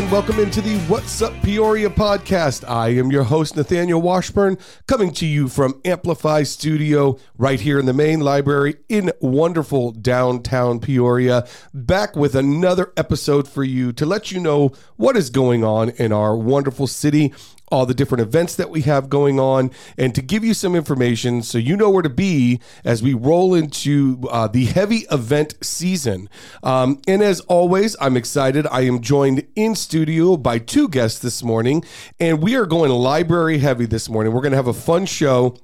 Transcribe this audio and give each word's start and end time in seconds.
and 0.00 0.10
welcome 0.10 0.38
into 0.38 0.62
the 0.62 0.78
What's 0.88 1.20
Up 1.20 1.34
Peoria 1.42 1.90
podcast. 1.90 2.66
I 2.66 2.88
am 2.88 3.12
your 3.12 3.24
host, 3.24 3.54
Nathaniel 3.54 4.00
Washburn, 4.00 4.56
coming 4.86 5.12
to 5.12 5.26
you 5.26 5.46
from 5.46 5.78
Amplify 5.84 6.44
Studio 6.44 7.18
right 7.36 7.60
here 7.60 7.78
in 7.78 7.84
the 7.84 7.92
main 7.92 8.20
library 8.20 8.76
in 8.88 9.12
wonderful 9.20 9.92
downtown 9.92 10.80
Peoria. 10.80 11.46
Back 11.74 12.16
with 12.16 12.34
another 12.34 12.94
episode 12.96 13.46
for 13.46 13.62
you 13.62 13.92
to 13.92 14.06
let 14.06 14.32
you 14.32 14.40
know 14.40 14.72
what 14.96 15.18
is 15.18 15.28
going 15.28 15.64
on 15.64 15.90
in 15.90 16.12
our 16.14 16.34
wonderful 16.34 16.86
city 16.86 17.34
all 17.70 17.86
the 17.86 17.94
different 17.94 18.22
events 18.22 18.56
that 18.56 18.70
we 18.70 18.82
have 18.82 19.08
going 19.08 19.38
on, 19.40 19.70
and 19.96 20.14
to 20.14 20.22
give 20.22 20.44
you 20.44 20.54
some 20.54 20.74
information 20.74 21.42
so 21.42 21.58
you 21.58 21.76
know 21.76 21.90
where 21.90 22.02
to 22.02 22.10
be 22.10 22.60
as 22.84 23.02
we 23.02 23.14
roll 23.14 23.54
into 23.54 24.20
uh, 24.30 24.48
the 24.48 24.66
heavy 24.66 25.06
event 25.10 25.54
season. 25.62 26.28
Um, 26.62 27.00
and 27.06 27.22
as 27.22 27.40
always, 27.40 27.96
I'm 28.00 28.16
excited. 28.16 28.66
I 28.70 28.82
am 28.82 29.00
joined 29.00 29.46
in 29.54 29.74
studio 29.74 30.36
by 30.36 30.58
two 30.58 30.88
guests 30.88 31.20
this 31.20 31.42
morning, 31.42 31.84
and 32.18 32.42
we 32.42 32.56
are 32.56 32.66
going 32.66 32.90
library 32.90 33.58
heavy 33.58 33.86
this 33.86 34.08
morning. 34.08 34.32
We're 34.32 34.42
going 34.42 34.52
to 34.52 34.56
have 34.56 34.66
a 34.66 34.72
fun 34.72 35.06
show. 35.06 35.56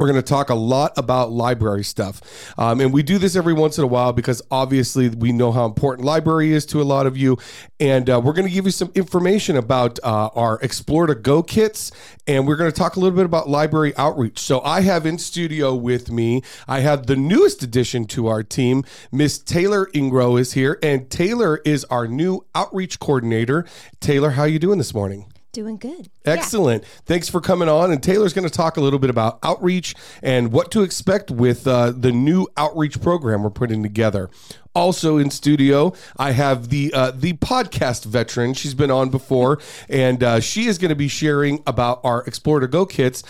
We're 0.00 0.06
going 0.06 0.16
to 0.16 0.22
talk 0.22 0.48
a 0.48 0.54
lot 0.54 0.94
about 0.96 1.30
library 1.30 1.84
stuff. 1.84 2.22
Um, 2.56 2.80
and 2.80 2.90
we 2.90 3.02
do 3.02 3.18
this 3.18 3.36
every 3.36 3.52
once 3.52 3.76
in 3.76 3.84
a 3.84 3.86
while 3.86 4.14
because 4.14 4.40
obviously 4.50 5.10
we 5.10 5.30
know 5.30 5.52
how 5.52 5.66
important 5.66 6.06
library 6.06 6.52
is 6.52 6.64
to 6.66 6.80
a 6.80 6.84
lot 6.84 7.06
of 7.06 7.18
you. 7.18 7.36
And 7.78 8.08
uh, 8.08 8.18
we're 8.24 8.32
going 8.32 8.48
to 8.48 8.52
give 8.52 8.64
you 8.64 8.70
some 8.70 8.90
information 8.94 9.56
about 9.56 9.98
uh, 10.02 10.30
our 10.34 10.58
Explore 10.62 11.08
to 11.08 11.14
Go 11.14 11.42
kits. 11.42 11.92
And 12.26 12.48
we're 12.48 12.56
going 12.56 12.72
to 12.72 12.76
talk 12.76 12.96
a 12.96 12.98
little 12.98 13.14
bit 13.14 13.26
about 13.26 13.50
library 13.50 13.94
outreach. 13.98 14.38
So 14.38 14.62
I 14.62 14.80
have 14.80 15.04
in 15.04 15.18
studio 15.18 15.74
with 15.74 16.10
me, 16.10 16.40
I 16.66 16.80
have 16.80 17.06
the 17.06 17.16
newest 17.16 17.62
addition 17.62 18.06
to 18.06 18.26
our 18.28 18.42
team. 18.42 18.84
Miss 19.12 19.38
Taylor 19.38 19.84
Ingro 19.92 20.40
is 20.40 20.54
here. 20.54 20.78
And 20.82 21.10
Taylor 21.10 21.60
is 21.66 21.84
our 21.90 22.08
new 22.08 22.46
outreach 22.54 23.00
coordinator. 23.00 23.66
Taylor, 24.00 24.30
how 24.30 24.42
are 24.44 24.48
you 24.48 24.58
doing 24.58 24.78
this 24.78 24.94
morning? 24.94 25.26
Doing 25.52 25.78
good. 25.78 26.10
Excellent. 26.24 26.84
Yeah. 26.84 26.88
Thanks 27.06 27.28
for 27.28 27.40
coming 27.40 27.68
on. 27.68 27.90
And 27.90 28.00
Taylor's 28.00 28.32
going 28.32 28.48
to 28.48 28.54
talk 28.54 28.76
a 28.76 28.80
little 28.80 29.00
bit 29.00 29.10
about 29.10 29.40
outreach 29.42 29.96
and 30.22 30.52
what 30.52 30.70
to 30.70 30.82
expect 30.82 31.30
with 31.30 31.66
uh, 31.66 31.90
the 31.90 32.12
new 32.12 32.46
outreach 32.56 33.00
program 33.00 33.42
we're 33.42 33.50
putting 33.50 33.82
together. 33.82 34.30
Also 34.76 35.16
in 35.16 35.30
studio, 35.30 35.92
I 36.16 36.30
have 36.30 36.68
the 36.68 36.92
uh, 36.94 37.10
the 37.10 37.32
podcast 37.32 38.04
veteran. 38.04 38.54
She's 38.54 38.74
been 38.74 38.92
on 38.92 39.10
before, 39.10 39.58
and 39.88 40.22
uh, 40.22 40.38
she 40.38 40.66
is 40.66 40.78
going 40.78 40.90
to 40.90 40.94
be 40.94 41.08
sharing 41.08 41.60
about 41.66 42.00
our 42.04 42.22
Explore 42.22 42.60
to 42.60 42.68
Go 42.68 42.86
kits 42.86 43.24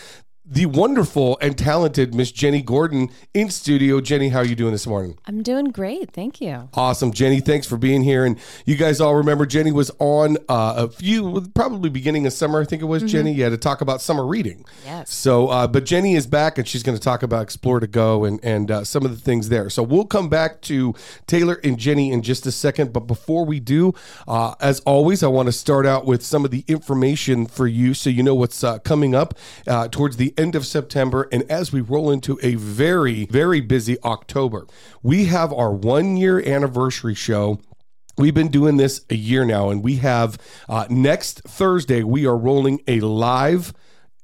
the 0.50 0.66
wonderful 0.66 1.38
and 1.40 1.56
talented 1.56 2.12
Miss 2.12 2.32
Jenni 2.32 2.64
Gordon 2.64 3.08
in 3.32 3.50
studio. 3.50 4.00
Jenni, 4.00 4.32
how 4.32 4.40
are 4.40 4.44
you 4.44 4.56
doing 4.56 4.72
this 4.72 4.86
morning? 4.86 5.16
I'm 5.26 5.44
doing 5.44 5.66
great. 5.66 6.10
Thank 6.10 6.40
you. 6.40 6.68
Awesome. 6.74 7.12
Jenni, 7.12 7.42
thanks 7.44 7.68
for 7.68 7.76
being 7.76 8.02
here. 8.02 8.24
And 8.24 8.36
you 8.66 8.74
guys 8.74 9.00
all 9.00 9.14
remember 9.14 9.46
Jenni 9.46 9.72
was 9.72 9.92
on 10.00 10.38
uh, 10.48 10.74
a 10.76 10.88
few, 10.88 11.48
probably 11.54 11.88
beginning 11.88 12.26
of 12.26 12.32
summer, 12.32 12.60
I 12.60 12.64
think 12.64 12.82
it 12.82 12.86
was, 12.86 13.04
mm-hmm. 13.04 13.28
Jenni, 13.28 13.36
yeah, 13.36 13.48
to 13.48 13.56
talk 13.56 13.80
about 13.80 14.02
summer 14.02 14.26
reading. 14.26 14.64
Yes. 14.84 15.14
So, 15.14 15.48
uh, 15.48 15.68
but 15.68 15.84
Jenni 15.84 16.16
is 16.16 16.26
back 16.26 16.58
and 16.58 16.66
she's 16.66 16.82
going 16.82 16.98
to 16.98 17.02
talk 17.02 17.22
about 17.22 17.44
Explore 17.44 17.78
to 17.78 17.86
Go 17.86 18.24
and, 18.24 18.40
and 18.42 18.72
uh, 18.72 18.84
some 18.84 19.04
of 19.04 19.12
the 19.12 19.20
things 19.20 19.50
there. 19.50 19.70
So 19.70 19.84
we'll 19.84 20.04
come 20.04 20.28
back 20.28 20.62
to 20.62 20.96
Taylor 21.28 21.60
and 21.62 21.78
Jenni 21.78 22.10
in 22.10 22.22
just 22.22 22.44
a 22.46 22.52
second. 22.52 22.92
But 22.92 23.06
before 23.06 23.44
we 23.44 23.60
do, 23.60 23.94
uh, 24.26 24.56
as 24.60 24.80
always, 24.80 25.22
I 25.22 25.28
want 25.28 25.46
to 25.46 25.52
start 25.52 25.86
out 25.86 26.06
with 26.06 26.24
some 26.24 26.44
of 26.44 26.50
the 26.50 26.64
information 26.66 27.46
for 27.46 27.68
you 27.68 27.94
so 27.94 28.10
you 28.10 28.24
know 28.24 28.34
what's 28.34 28.64
uh, 28.64 28.80
coming 28.80 29.14
up 29.14 29.34
uh, 29.68 29.86
towards 29.86 30.16
the 30.16 30.34
end 30.40 30.54
of 30.54 30.66
September 30.66 31.28
and 31.30 31.48
as 31.50 31.72
we 31.72 31.80
roll 31.80 32.10
into 32.10 32.38
a 32.42 32.54
very, 32.54 33.26
very 33.26 33.60
busy 33.60 33.98
October. 34.02 34.66
We 35.02 35.26
have 35.26 35.52
our 35.52 35.72
one 35.72 36.16
year 36.16 36.40
anniversary 36.40 37.14
show 37.14 37.60
We've 38.20 38.34
been 38.34 38.48
doing 38.48 38.76
this 38.76 39.00
a 39.08 39.14
year 39.14 39.46
now, 39.46 39.70
and 39.70 39.82
we 39.82 39.96
have 39.96 40.36
uh, 40.68 40.86
next 40.90 41.40
Thursday, 41.44 42.02
we 42.02 42.26
are 42.26 42.36
rolling 42.36 42.82
a 42.86 43.00
live 43.00 43.72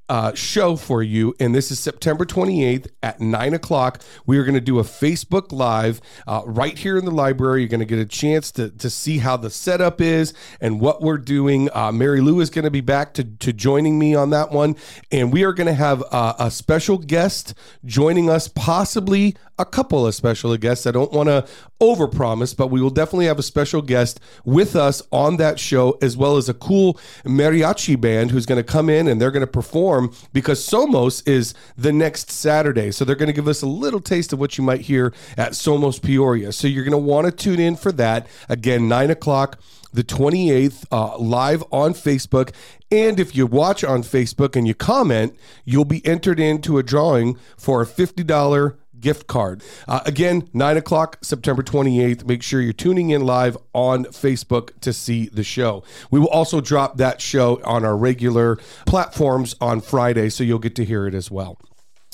uh, 0.09 0.35
show 0.35 0.77
for 0.77 1.03
you, 1.03 1.35
and 1.41 1.55
this 1.55 1.71
is 1.71 1.79
September 1.79 2.25
28th 2.25 2.89
at 3.03 3.21
9 3.21 3.55
o'clock. 3.55 4.03
We 4.25 4.39
are 4.39 4.45
going 4.45 4.55
to 4.55 4.61
do 4.61 4.79
a 4.79 4.83
Facebook 4.83 5.53
Live 5.53 6.01
uh, 6.27 6.43
right 6.47 6.79
here 6.79 6.97
in 6.97 7.05
the 7.05 7.11
library. 7.11 7.63
You're 7.63 7.69
going 7.69 7.81
to 7.81 7.87
get 7.87 7.99
a 7.99 8.07
chance 8.07 8.53
to, 8.53 8.71
to 8.71 8.91
see 8.91 9.19
how 9.19 9.37
the 9.37 9.51
setup 9.51 10.01
is 10.01 10.33
and 10.61 10.81
what 10.81 11.03
we're 11.03 11.19
doing. 11.19 11.69
Uh, 11.75 11.93
Mary 11.93 12.21
Lou 12.21 12.41
is 12.41 12.51
going 12.51 12.65
to 12.65 12.71
be 12.71 12.81
back 12.81 13.15
to, 13.15 13.25
to 13.25 13.53
joining 13.53 13.99
me 13.99 14.15
on 14.15 14.31
that 14.31 14.51
one, 14.53 14.77
and 15.11 15.33
we 15.33 15.45
are 15.45 15.53
going 15.53 15.67
to 15.67 15.75
have 15.75 16.03
uh, 16.13 16.35
a 16.39 16.51
special 16.51 16.99
guest 16.99 17.55
joining 17.85 18.31
us, 18.31 18.49
possibly 18.49 19.37
a 19.59 19.65
couple 19.65 20.07
of 20.07 20.15
special 20.15 20.57
guests. 20.57 20.87
I 20.87 20.91
don't 20.91 21.13
want 21.13 21.29
to 21.29 21.47
overpromise, 21.81 22.57
but 22.57 22.69
we 22.69 22.81
will 22.81 22.91
definitely 22.91 23.27
have 23.27 23.39
a 23.39 23.43
special 23.43 23.83
guest 23.83 24.21
with 24.45 24.77
us 24.77 25.03
on 25.13 25.37
that 25.39 25.59
show, 25.59 25.99
as 26.03 26.17
well 26.17 26.37
as 26.37 26.49
a 26.49 26.55
cool 26.55 26.95
mariachi 27.25 28.01
band 28.01 28.31
who's 28.31 28.47
going 28.47 28.63
to 28.63 28.65
come 28.65 28.89
in 28.89 29.09
and 29.09 29.21
they're 29.21 29.31
going 29.31 29.41
to 29.41 29.47
perform 29.47 30.13
because 30.33 30.61
Somos 30.61 31.27
is 31.27 31.55
the 31.77 31.93
next 31.93 32.31
Saturday. 32.31 32.91
So 32.91 33.05
they're 33.05 33.17
going 33.17 33.29
to 33.29 33.33
give 33.33 33.49
us 33.49 33.63
a 33.63 33.67
little 33.67 34.01
taste 34.01 34.33
of 34.33 34.39
what 34.39 34.59
you 34.59 34.65
might 34.65 34.83
hear 34.83 35.13
at 35.37 35.53
Somos 35.53 36.01
Peoria. 36.03 36.53
So 36.53 36.69
you're 36.69 36.85
going 36.85 36.93
to 36.93 36.99
want 36.99 37.27
to 37.27 37.33
tune 37.33 37.61
in 37.61 37.77
for 37.77 37.93
that. 37.93 38.27
Again, 38.49 38.89
nine 38.89 39.11
o'clock 39.11 39.59
the 39.97 40.05
28th, 40.05 40.85
uh, 40.93 41.17
live 41.17 41.65
on 41.73 41.95
Facebook. 41.95 42.53
And 42.91 43.19
if 43.19 43.35
you 43.35 43.47
watch 43.47 43.83
on 43.83 44.03
Facebook 44.03 44.55
and 44.55 44.69
you 44.69 44.75
comment, 44.75 45.35
you'll 45.65 45.87
be 45.87 46.05
entered 46.07 46.39
into 46.39 46.77
a 46.77 46.83
drawing 46.83 47.39
for 47.57 47.83
a 47.83 47.87
$50 47.87 48.77
gift 49.01 49.27
card. 49.27 49.63
Uh, 49.87 50.01
again, 50.07 50.49
9 50.53 50.77
o'clock, 50.77 51.19
September 51.23 51.63
28th. 51.63 52.27
Make 52.27 52.43
sure 52.43 52.61
you're 52.61 52.73
tuning 52.73 53.11
in 53.11 53.23
live 53.23 53.57
on 53.73 54.05
Facebook 54.07 54.79
to 54.81 54.93
see 54.93 55.27
the 55.27 55.45
show. 55.45 55.85
We 56.11 56.21
will 56.21 56.29
also 56.29 56.61
drop 56.61 56.97
that 56.99 57.21
show 57.21 57.61
on 57.65 57.85
our 57.85 57.97
regular 57.97 58.57
platforms 58.87 59.55
on 59.61 59.81
Friday, 59.81 60.29
so 60.31 60.45
you'll 60.45 60.59
get 60.59 60.77
to 60.77 60.85
hear 60.85 61.07
it 61.07 61.15
as 61.15 61.31
well. 61.31 61.59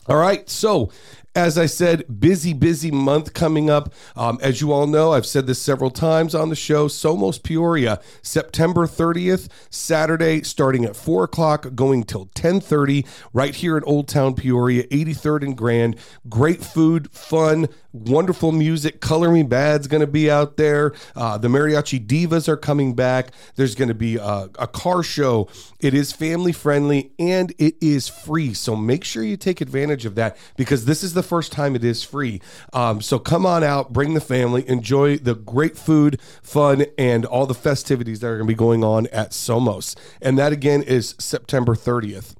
All 0.08 0.16
right, 0.16 0.48
so 0.50 0.90
as 1.34 1.56
I 1.56 1.66
said, 1.66 2.20
busy, 2.20 2.52
busy 2.52 2.90
month 2.90 3.32
coming 3.32 3.70
up. 3.70 3.92
Um, 4.16 4.38
as 4.42 4.60
you 4.60 4.72
all 4.72 4.86
know, 4.86 5.12
I've 5.12 5.26
said 5.26 5.46
this 5.46 5.60
several 5.60 5.90
times 5.90 6.34
on 6.34 6.50
the 6.50 6.56
show. 6.56 6.88
Somos 6.88 7.42
Peoria, 7.42 8.00
September 8.20 8.86
30th, 8.86 9.48
Saturday, 9.70 10.42
starting 10.42 10.84
at 10.84 10.96
4 10.96 11.24
o'clock, 11.24 11.74
going 11.74 12.04
till 12.04 12.26
10.30, 12.26 13.06
right 13.32 13.54
here 13.54 13.76
in 13.76 13.84
Old 13.84 14.08
Town 14.08 14.34
Peoria, 14.34 14.84
83rd 14.88 15.42
and 15.42 15.56
Grand. 15.56 15.96
Great 16.28 16.62
food, 16.62 17.10
fun, 17.12 17.68
wonderful 17.92 18.52
music. 18.52 19.00
Color 19.00 19.30
Me 19.30 19.42
Badd's 19.42 19.86
going 19.86 20.00
to 20.00 20.06
be 20.06 20.30
out 20.30 20.56
there. 20.56 20.92
Uh, 21.14 21.38
the 21.38 21.48
Mariachi 21.48 22.04
Divas 22.04 22.48
are 22.48 22.56
coming 22.56 22.94
back. 22.94 23.32
There's 23.56 23.74
going 23.74 23.88
to 23.88 23.94
be 23.94 24.16
a, 24.16 24.48
a 24.58 24.66
car 24.66 25.02
show. 25.02 25.48
It 25.80 25.94
is 25.94 26.12
family 26.12 26.52
friendly 26.52 27.12
and 27.18 27.52
it 27.58 27.76
is 27.80 28.08
free. 28.08 28.54
So 28.54 28.76
make 28.76 29.04
sure 29.04 29.22
you 29.22 29.36
take 29.36 29.60
advantage 29.60 30.06
of 30.06 30.14
that 30.16 30.36
because 30.56 30.84
this 30.84 31.02
is 31.02 31.14
the 31.14 31.21
first 31.22 31.52
time 31.52 31.74
it 31.74 31.84
is 31.84 32.02
free. 32.02 32.40
Um, 32.72 33.00
so 33.00 33.18
come 33.18 33.46
on 33.46 33.62
out, 33.62 33.92
bring 33.92 34.14
the 34.14 34.20
family, 34.20 34.68
enjoy 34.68 35.18
the 35.18 35.34
great 35.34 35.76
food, 35.76 36.20
fun, 36.42 36.86
and 36.98 37.24
all 37.24 37.46
the 37.46 37.54
festivities 37.54 38.20
that 38.20 38.28
are 38.28 38.36
going 38.36 38.46
to 38.46 38.52
be 38.52 38.56
going 38.56 38.84
on 38.84 39.06
at 39.08 39.30
Somos. 39.30 39.96
And 40.20 40.38
that 40.38 40.52
again 40.52 40.82
is 40.82 41.14
September 41.18 41.74
30th. 41.74 42.34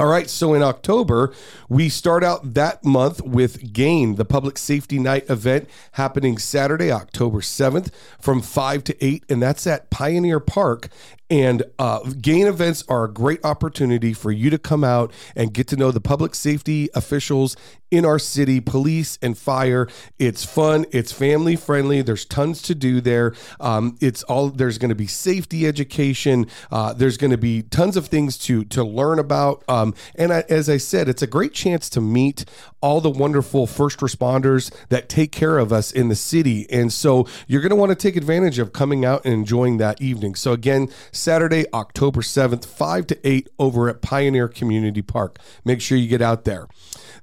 All 0.00 0.06
right, 0.06 0.30
so 0.30 0.54
in 0.54 0.62
October, 0.62 1.34
we 1.68 1.88
start 1.88 2.22
out 2.22 2.54
that 2.54 2.84
month 2.84 3.20
with 3.20 3.72
GAIN, 3.72 4.14
the 4.14 4.24
Public 4.24 4.56
Safety 4.56 4.96
Night 4.96 5.28
event 5.28 5.68
happening 5.92 6.38
Saturday, 6.38 6.92
October 6.92 7.40
7th 7.40 7.90
from 8.20 8.40
5 8.40 8.84
to 8.84 9.04
8, 9.04 9.24
and 9.28 9.42
that's 9.42 9.66
at 9.66 9.90
Pioneer 9.90 10.38
Park. 10.38 10.88
And 11.30 11.62
uh, 11.78 12.00
GAIN 12.20 12.46
events 12.46 12.84
are 12.88 13.04
a 13.04 13.12
great 13.12 13.44
opportunity 13.44 14.12
for 14.14 14.32
you 14.32 14.48
to 14.50 14.58
come 14.58 14.82
out 14.82 15.12
and 15.36 15.52
get 15.52 15.66
to 15.68 15.76
know 15.76 15.90
the 15.90 16.00
public 16.00 16.34
safety 16.34 16.88
officials 16.94 17.56
in 17.90 18.04
our 18.04 18.18
city, 18.18 18.60
police 18.60 19.18
and 19.22 19.36
fire. 19.36 19.88
It's 20.18 20.44
fun. 20.44 20.84
It's 20.90 21.12
family 21.12 21.56
friendly. 21.56 22.02
There's 22.02 22.24
tons 22.24 22.60
to 22.62 22.74
do 22.74 23.00
there. 23.00 23.34
Um, 23.60 23.96
it's 24.00 24.22
all 24.24 24.50
there's 24.50 24.78
going 24.78 24.90
to 24.90 24.94
be 24.94 25.06
safety 25.06 25.66
education. 25.66 26.46
Uh, 26.70 26.92
there's 26.92 27.16
going 27.16 27.30
to 27.30 27.38
be 27.38 27.62
tons 27.62 27.96
of 27.96 28.06
things 28.06 28.36
to 28.38 28.64
to 28.66 28.84
learn 28.84 29.18
about. 29.18 29.64
Um, 29.68 29.94
and 30.14 30.32
I, 30.32 30.44
as 30.48 30.68
I 30.68 30.76
said, 30.76 31.08
it's 31.08 31.22
a 31.22 31.26
great 31.26 31.52
chance 31.52 31.88
to 31.90 32.00
meet 32.00 32.44
all 32.80 33.00
the 33.00 33.10
wonderful 33.10 33.66
first 33.66 34.00
responders 34.00 34.72
that 34.88 35.08
take 35.08 35.32
care 35.32 35.58
of 35.58 35.72
us 35.72 35.90
in 35.90 36.08
the 36.08 36.16
city. 36.16 36.70
And 36.70 36.92
so 36.92 37.26
you're 37.46 37.62
going 37.62 37.70
to 37.70 37.76
want 37.76 37.90
to 37.90 37.96
take 37.96 38.16
advantage 38.16 38.58
of 38.58 38.72
coming 38.72 39.04
out 39.04 39.24
and 39.24 39.34
enjoying 39.34 39.78
that 39.78 40.00
evening. 40.00 40.34
So 40.34 40.52
again, 40.52 40.88
Saturday, 41.18 41.66
October 41.74 42.20
7th, 42.20 42.64
5 42.64 43.06
to 43.08 43.28
8 43.28 43.48
over 43.58 43.88
at 43.88 44.00
Pioneer 44.00 44.48
Community 44.48 45.02
Park. 45.02 45.38
Make 45.64 45.80
sure 45.80 45.98
you 45.98 46.08
get 46.08 46.22
out 46.22 46.44
there. 46.44 46.68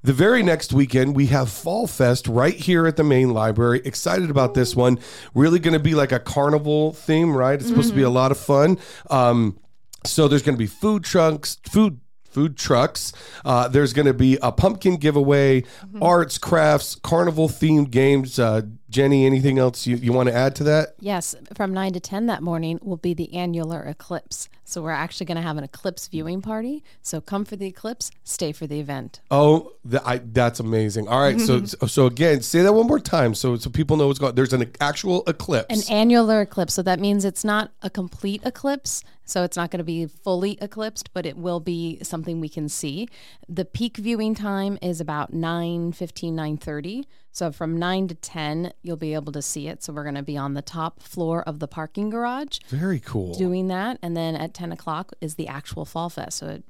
The 0.02 0.12
very 0.12 0.42
next 0.42 0.72
weekend, 0.72 1.16
we 1.16 1.26
have 1.26 1.50
Fall 1.50 1.86
Fest 1.86 2.28
right 2.28 2.54
here 2.54 2.86
at 2.86 2.96
the 2.96 3.02
main 3.02 3.30
library. 3.30 3.80
Excited 3.84 4.30
about 4.30 4.54
this 4.54 4.76
one. 4.76 4.98
Really 5.34 5.58
going 5.58 5.74
to 5.74 5.80
be 5.80 5.94
like 5.94 6.12
a 6.12 6.20
carnival 6.20 6.92
theme, 6.92 7.36
right? 7.36 7.54
It's 7.58 7.68
supposed 7.68 7.88
mm-hmm. 7.88 7.96
to 7.96 8.02
be 8.02 8.04
a 8.04 8.10
lot 8.10 8.30
of 8.30 8.38
fun. 8.38 8.78
Um, 9.10 9.58
so 10.04 10.28
there's 10.28 10.42
going 10.42 10.54
to 10.54 10.58
be 10.58 10.66
food 10.66 11.02
trucks, 11.02 11.58
food 11.64 12.00
food 12.36 12.56
trucks. 12.58 13.14
Uh, 13.46 13.66
there's 13.66 13.94
going 13.94 14.04
to 14.04 14.12
be 14.12 14.38
a 14.42 14.52
pumpkin 14.52 14.98
giveaway, 14.98 15.62
mm-hmm. 15.62 16.02
arts, 16.02 16.36
crafts, 16.36 16.94
carnival 16.94 17.48
themed 17.48 17.90
games. 17.90 18.38
Uh, 18.38 18.60
Jenni, 18.90 19.26
anything 19.26 19.58
else 19.58 19.86
you, 19.86 19.96
you 19.96 20.12
want 20.12 20.28
to 20.28 20.34
add 20.34 20.54
to 20.56 20.64
that? 20.64 20.94
Yes, 21.00 21.34
from 21.54 21.72
9 21.72 21.92
to 21.94 22.00
10 22.00 22.26
that 22.26 22.42
morning 22.42 22.78
will 22.82 22.96
be 22.96 23.14
the 23.14 23.34
annular 23.34 23.82
eclipse. 23.82 24.48
So 24.64 24.82
we're 24.82 24.90
actually 24.90 25.26
going 25.26 25.36
to 25.36 25.42
have 25.42 25.56
an 25.56 25.64
eclipse 25.64 26.08
viewing 26.08 26.42
party. 26.42 26.84
So 27.02 27.20
come 27.20 27.44
for 27.44 27.56
the 27.56 27.66
eclipse, 27.66 28.10
stay 28.24 28.52
for 28.52 28.66
the 28.66 28.80
event. 28.80 29.20
Oh, 29.30 29.72
the, 29.84 30.06
I, 30.06 30.18
that's 30.18 30.60
amazing. 30.60 31.08
All 31.08 31.20
right, 31.20 31.40
so 31.40 31.64
so 31.86 32.06
again, 32.06 32.42
say 32.42 32.62
that 32.62 32.72
one 32.72 32.86
more 32.86 32.98
time, 32.98 33.34
so 33.34 33.56
so 33.56 33.70
people 33.70 33.96
know 33.96 34.08
what's 34.08 34.18
going. 34.18 34.34
There's 34.34 34.52
an 34.52 34.70
actual 34.80 35.22
eclipse. 35.26 35.88
An 35.88 35.94
annular 35.94 36.40
eclipse. 36.40 36.74
So 36.74 36.82
that 36.82 37.00
means 37.00 37.24
it's 37.24 37.44
not 37.44 37.72
a 37.82 37.90
complete 37.90 38.42
eclipse. 38.44 39.02
So 39.24 39.42
it's 39.42 39.56
not 39.56 39.72
going 39.72 39.78
to 39.78 39.84
be 39.84 40.06
fully 40.06 40.56
eclipsed, 40.60 41.12
but 41.12 41.26
it 41.26 41.36
will 41.36 41.58
be 41.58 41.98
something 42.02 42.40
we 42.40 42.48
can 42.48 42.68
see. 42.68 43.08
The 43.48 43.64
peak 43.64 43.96
viewing 43.96 44.36
time 44.36 44.78
is 44.80 45.00
about 45.00 45.32
9 45.32 45.92
15, 45.92 46.34
9 46.34 46.56
30. 46.56 47.06
So 47.36 47.52
from 47.52 47.76
9 47.76 48.08
to 48.08 48.14
10, 48.14 48.72
you'll 48.82 48.96
be 48.96 49.12
able 49.12 49.30
to 49.32 49.42
see 49.42 49.68
it. 49.68 49.82
So 49.82 49.92
we're 49.92 50.04
going 50.04 50.14
to 50.14 50.22
be 50.22 50.38
on 50.38 50.54
the 50.54 50.62
top 50.62 51.02
floor 51.02 51.42
of 51.42 51.58
the 51.58 51.68
parking 51.68 52.08
garage 52.08 52.60
Very 52.68 52.98
cool. 52.98 53.34
doing 53.34 53.68
that. 53.68 53.98
And 54.00 54.16
then 54.16 54.34
at 54.34 54.54
10 54.54 54.72
o'clock 54.72 55.12
is 55.20 55.34
the 55.34 55.46
actual 55.46 55.84
Fall 55.84 56.08
Fest. 56.08 56.38
So 56.38 56.46
it 56.46 56.64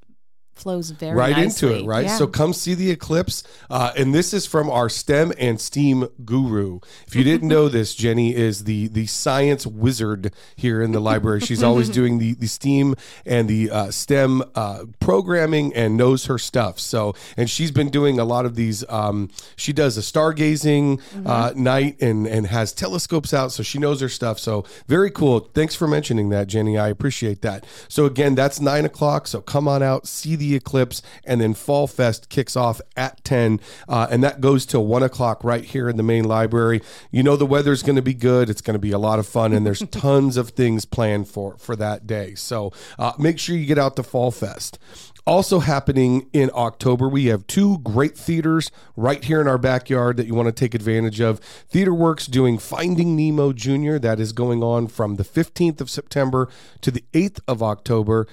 flows 0.56 0.90
very 0.90 1.14
right 1.14 1.36
nicely. 1.36 1.68
into 1.68 1.84
it, 1.84 1.86
right? 1.86 2.06
Yeah. 2.06 2.16
So 2.16 2.26
come 2.26 2.52
see 2.52 2.74
the 2.74 2.90
eclipse. 2.90 3.42
Uh, 3.70 3.92
and 3.96 4.14
this 4.14 4.32
is 4.32 4.46
from 4.46 4.70
our 4.70 4.88
STEM 4.88 5.32
and 5.38 5.60
STEAM 5.60 6.08
guru. 6.24 6.80
If 7.06 7.14
you 7.14 7.22
didn't 7.22 7.48
know 7.48 7.68
this, 7.76 7.94
Jenni 7.94 8.32
is 8.32 8.64
the 8.64 8.88
the 8.88 9.06
science 9.06 9.66
wizard 9.66 10.32
here 10.56 10.82
in 10.82 10.92
the 10.92 11.00
library. 11.00 11.40
She's 11.40 11.62
always 11.62 11.88
doing 12.00 12.18
the 12.18 12.34
the 12.34 12.46
STEAM 12.46 12.94
and 13.24 13.48
the 13.48 13.70
uh, 13.70 13.90
STEM 13.90 14.42
uh, 14.54 14.84
programming 14.98 15.74
and 15.74 15.96
knows 15.96 16.26
her 16.26 16.38
stuff. 16.38 16.80
So 16.80 17.14
and 17.36 17.50
she's 17.50 17.70
been 17.70 17.90
doing 17.90 18.18
a 18.18 18.24
lot 18.24 18.46
of 18.46 18.56
these. 18.56 18.84
Um, 18.88 19.30
she 19.56 19.72
does 19.72 19.98
a 19.98 20.00
stargazing 20.00 21.00
uh, 21.26 21.52
night 21.54 22.00
and 22.00 22.26
and 22.26 22.46
has 22.46 22.72
telescopes 22.72 23.34
out, 23.34 23.52
so 23.52 23.62
she 23.62 23.78
knows 23.78 24.00
her 24.00 24.08
stuff. 24.08 24.38
So 24.38 24.64
very 24.86 25.10
cool. 25.10 25.40
Thanks 25.40 25.74
for 25.74 25.86
mentioning 25.86 26.30
that, 26.30 26.48
Jenni. 26.48 26.80
I 26.80 26.88
appreciate 26.88 27.42
that. 27.42 27.66
So 27.88 28.06
again, 28.06 28.34
that's 28.34 28.60
nine 28.60 28.84
o'clock. 28.84 29.26
So 29.26 29.40
come 29.40 29.68
on 29.68 29.82
out, 29.82 30.06
see 30.06 30.34
the 30.34 30.45
eclipse, 30.54 31.02
and 31.24 31.40
then 31.40 31.54
Fall 31.54 31.86
Fest 31.86 32.28
kicks 32.28 32.56
off 32.56 32.80
at 32.96 33.22
10, 33.24 33.60
uh, 33.88 34.06
and 34.10 34.22
that 34.22 34.40
goes 34.40 34.66
till 34.66 34.86
1 34.86 35.02
o'clock 35.02 35.42
right 35.42 35.64
here 35.64 35.88
in 35.88 35.96
the 35.96 36.02
main 36.02 36.24
library. 36.24 36.80
You 37.10 37.22
know, 37.22 37.36
the 37.36 37.46
weather's 37.46 37.82
going 37.82 37.96
to 37.96 38.02
be 38.02 38.14
good. 38.14 38.48
It's 38.48 38.60
going 38.60 38.74
to 38.74 38.78
be 38.78 38.92
a 38.92 38.98
lot 38.98 39.18
of 39.18 39.26
fun, 39.26 39.52
and 39.52 39.66
there's 39.66 39.80
tons 39.90 40.36
of 40.36 40.50
things 40.50 40.84
planned 40.84 41.28
for, 41.28 41.56
for 41.58 41.76
that 41.76 42.06
day. 42.06 42.34
So 42.34 42.72
uh, 42.98 43.12
make 43.18 43.38
sure 43.38 43.56
you 43.56 43.66
get 43.66 43.78
out 43.78 43.96
to 43.96 44.02
Fall 44.02 44.30
Fest. 44.30 44.78
Also 45.26 45.58
happening 45.58 46.30
in 46.32 46.52
October, 46.54 47.08
we 47.08 47.26
have 47.26 47.44
two 47.48 47.78
great 47.78 48.16
theaters 48.16 48.70
right 48.94 49.24
here 49.24 49.40
in 49.40 49.48
our 49.48 49.58
backyard 49.58 50.16
that 50.18 50.28
you 50.28 50.34
want 50.36 50.46
to 50.46 50.52
take 50.52 50.72
advantage 50.72 51.20
of. 51.20 51.40
Theater 51.68 51.92
Works 51.92 52.28
doing 52.28 52.58
Finding 52.58 53.16
Nemo 53.16 53.52
Jr. 53.52 53.98
That 53.98 54.20
is 54.20 54.32
going 54.32 54.62
on 54.62 54.86
from 54.86 55.16
the 55.16 55.24
15th 55.24 55.80
of 55.80 55.90
September 55.90 56.48
to 56.80 56.92
the 56.92 57.02
8th 57.12 57.40
of 57.48 57.60
October. 57.60 58.28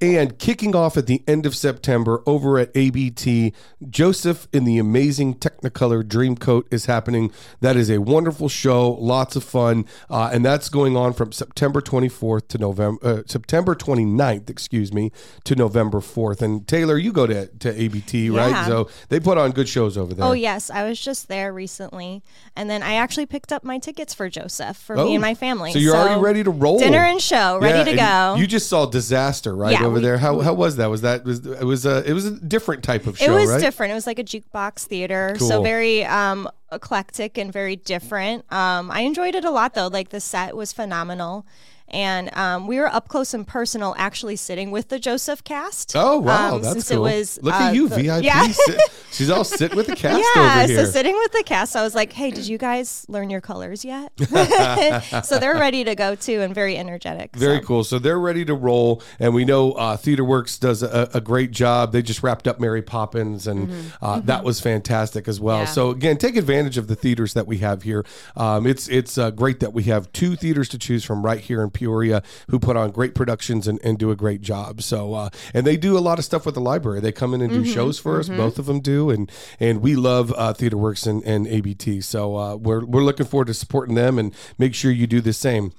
And 0.00 0.38
kicking 0.38 0.74
off 0.74 0.96
at 0.96 1.06
the 1.06 1.22
end 1.26 1.46
of 1.46 1.54
September 1.54 2.22
over 2.26 2.58
at 2.58 2.70
ABT, 2.74 3.54
Joseph 3.88 4.48
in 4.52 4.64
the 4.64 4.76
Amazing 4.76 5.36
Technicolor 5.36 6.02
Dreamcoat 6.02 6.64
is 6.70 6.86
happening. 6.86 7.30
That 7.60 7.76
is 7.76 7.88
a 7.88 7.98
wonderful 7.98 8.48
show, 8.48 8.90
lots 8.90 9.36
of 9.36 9.44
fun, 9.44 9.86
uh, 10.10 10.30
and 10.32 10.44
that's 10.44 10.68
going 10.68 10.96
on 10.96 11.12
from 11.14 11.30
September 11.32 11.80
24th 11.80 12.48
to 12.48 12.58
November, 12.58 12.98
uh, 13.06 13.22
September 13.26 13.74
29th, 13.74 14.50
excuse 14.50 14.92
me, 14.92 15.10
to 15.44 15.54
November 15.54 16.00
4th. 16.00 16.42
And 16.42 16.66
Taylor, 16.66 16.98
you 16.98 17.12
go 17.12 17.26
to 17.26 17.46
to 17.46 17.80
ABT, 17.80 18.30
right? 18.30 18.66
So 18.66 18.90
they 19.08 19.20
put 19.20 19.38
on 19.38 19.52
good 19.52 19.68
shows 19.68 19.96
over 19.96 20.12
there. 20.12 20.26
Oh 20.26 20.32
yes, 20.32 20.70
I 20.70 20.86
was 20.86 21.00
just 21.00 21.28
there 21.28 21.52
recently, 21.52 22.22
and 22.56 22.68
then 22.68 22.82
I 22.82 22.94
actually 22.94 23.26
picked 23.26 23.52
up 23.52 23.62
my 23.64 23.78
tickets 23.78 24.12
for 24.12 24.28
Joseph 24.28 24.76
for 24.76 24.98
Oh, 24.98 25.06
me 25.06 25.14
and 25.14 25.22
my 25.22 25.34
family. 25.34 25.72
So 25.72 25.78
you're 25.78 25.96
already 25.96 26.20
ready 26.20 26.44
to 26.44 26.50
roll. 26.50 26.78
Dinner 26.80 27.04
and 27.04 27.22
show, 27.22 27.58
ready 27.58 27.78
Yeah, 27.78 27.84
to 27.84 28.34
go. 28.34 28.40
You 28.40 28.46
just 28.48 28.68
saw 28.68 28.86
Disaster 28.86 29.54
right 29.54 29.72
Yeah, 29.72 29.83
over 29.84 29.96
we- 29.96 30.00
there. 30.00 30.18
How, 30.18 30.40
how 30.40 30.54
was 30.54 30.76
that? 30.76 30.88
Was 30.90 31.02
that 31.02 31.24
was 31.24 31.44
it 31.46 31.64
was 31.64 31.86
a 31.86 32.02
it 32.08 32.12
was 32.12 32.26
a 32.26 32.32
different 32.32 32.82
type 32.82 33.06
of 33.06 33.18
show, 33.18 33.24
it 33.24 33.40
was 33.40 33.50
right? 33.50 33.60
different. 33.60 33.92
It 33.92 33.94
was 33.94 34.06
like 34.06 34.18
a 34.18 34.24
jukebox 34.24 34.86
theater, 34.86 35.34
Cool. 35.38 35.48
so 35.48 35.62
very 35.62 36.04
um, 36.04 36.48
eclectic 36.72 37.38
and 37.38 37.52
very 37.52 37.76
different. 37.76 38.50
Um, 38.52 38.90
I 38.90 39.00
enjoyed 39.00 39.34
it 39.34 39.44
a 39.44 39.50
lot 39.50 39.74
though. 39.74 39.88
Like 39.88 40.10
the 40.10 40.20
set 40.20 40.56
was 40.56 40.72
phenomenal. 40.72 41.46
And 41.94 42.36
um, 42.36 42.66
we 42.66 42.78
were 42.80 42.88
up 42.88 43.06
close 43.06 43.34
and 43.34 43.46
personal, 43.46 43.94
actually 43.96 44.34
sitting 44.34 44.72
with 44.72 44.88
the 44.88 44.98
Joseph 44.98 45.44
cast. 45.44 45.92
Oh 45.94 46.18
wow, 46.18 46.56
um, 46.56 46.62
that's 46.62 46.72
since 46.72 46.88
cool. 46.88 47.06
it 47.06 47.18
was 47.18 47.38
Look 47.40 47.54
uh, 47.54 47.58
at 47.58 47.74
you, 47.74 47.88
the- 47.88 48.02
VIP. 48.02 48.24
Yeah. 48.24 48.48
Sit- 48.48 48.80
she's 49.12 49.30
all 49.30 49.44
sitting 49.44 49.76
with 49.76 49.86
the 49.86 49.94
cast 49.96 50.24
yeah, 50.34 50.62
over 50.62 50.66
here. 50.72 50.84
so 50.84 50.90
sitting 50.90 51.14
with 51.14 51.30
the 51.30 51.44
cast, 51.44 51.76
I 51.76 51.82
was 51.82 51.94
like, 51.94 52.12
"Hey, 52.12 52.32
did 52.32 52.48
you 52.48 52.58
guys 52.58 53.06
learn 53.08 53.30
your 53.30 53.40
colors 53.40 53.84
yet?" 53.84 54.12
so 55.24 55.38
they're 55.38 55.54
ready 55.56 55.84
to 55.84 55.94
go 55.94 56.16
too, 56.16 56.40
and 56.40 56.52
very 56.52 56.76
energetic. 56.76 57.36
Very 57.36 57.60
so. 57.60 57.64
cool. 57.64 57.84
So 57.84 58.00
they're 58.00 58.18
ready 58.18 58.44
to 58.44 58.54
roll, 58.54 59.00
and 59.20 59.32
we 59.32 59.44
know 59.44 59.72
uh, 59.72 59.96
Theater 59.96 60.24
Works 60.24 60.58
does 60.58 60.82
a, 60.82 61.08
a 61.14 61.20
great 61.20 61.52
job. 61.52 61.92
They 61.92 62.02
just 62.02 62.24
wrapped 62.24 62.48
up 62.48 62.58
Mary 62.58 62.82
Poppins, 62.82 63.46
and 63.46 63.92
uh, 64.02 64.18
that 64.20 64.42
was 64.42 64.60
fantastic 64.60 65.28
as 65.28 65.40
well. 65.40 65.60
Yeah. 65.60 65.64
So 65.66 65.90
again, 65.90 66.16
take 66.16 66.36
advantage 66.36 66.76
of 66.76 66.88
the 66.88 66.96
theaters 66.96 67.34
that 67.34 67.46
we 67.46 67.58
have 67.58 67.84
here. 67.84 68.04
Um, 68.36 68.66
it's 68.66 68.88
it's 68.88 69.16
uh, 69.16 69.30
great 69.30 69.60
that 69.60 69.72
we 69.72 69.84
have 69.84 70.10
two 70.12 70.34
theaters 70.34 70.68
to 70.70 70.78
choose 70.78 71.04
from 71.04 71.24
right 71.24 71.40
here 71.40 71.62
in 71.62 71.70
Peoria, 71.84 72.22
who 72.48 72.58
put 72.58 72.76
on 72.76 72.90
great 72.90 73.14
productions 73.14 73.68
and, 73.68 73.78
and 73.84 73.98
do 73.98 74.10
a 74.10 74.16
great 74.16 74.40
job. 74.40 74.80
So 74.82 75.14
uh, 75.14 75.28
and 75.52 75.66
they 75.66 75.76
do 75.76 75.98
a 75.98 76.00
lot 76.00 76.18
of 76.18 76.24
stuff 76.24 76.46
with 76.46 76.54
the 76.54 76.60
library. 76.60 77.00
They 77.00 77.12
come 77.12 77.34
in 77.34 77.40
and 77.42 77.50
do 77.52 77.64
shows 77.74 77.98
for 77.98 78.18
us. 78.18 78.28
Both 78.28 78.58
of 78.58 78.66
them 78.66 78.80
do, 78.80 79.10
and 79.10 79.30
and 79.60 79.82
we 79.82 79.94
love 79.96 80.32
uh, 80.36 80.54
Theater 80.54 80.78
Works 80.78 81.06
and, 81.06 81.22
and 81.24 81.46
ABT. 81.46 82.00
So 82.00 82.36
uh, 82.36 82.56
we're 82.56 82.84
we're 82.84 83.02
looking 83.04 83.26
forward 83.26 83.48
to 83.48 83.54
supporting 83.54 83.94
them, 83.94 84.18
and 84.18 84.34
make 84.58 84.74
sure 84.74 84.90
you 84.90 85.06
do 85.06 85.20
the 85.20 85.32
same. 85.32 85.72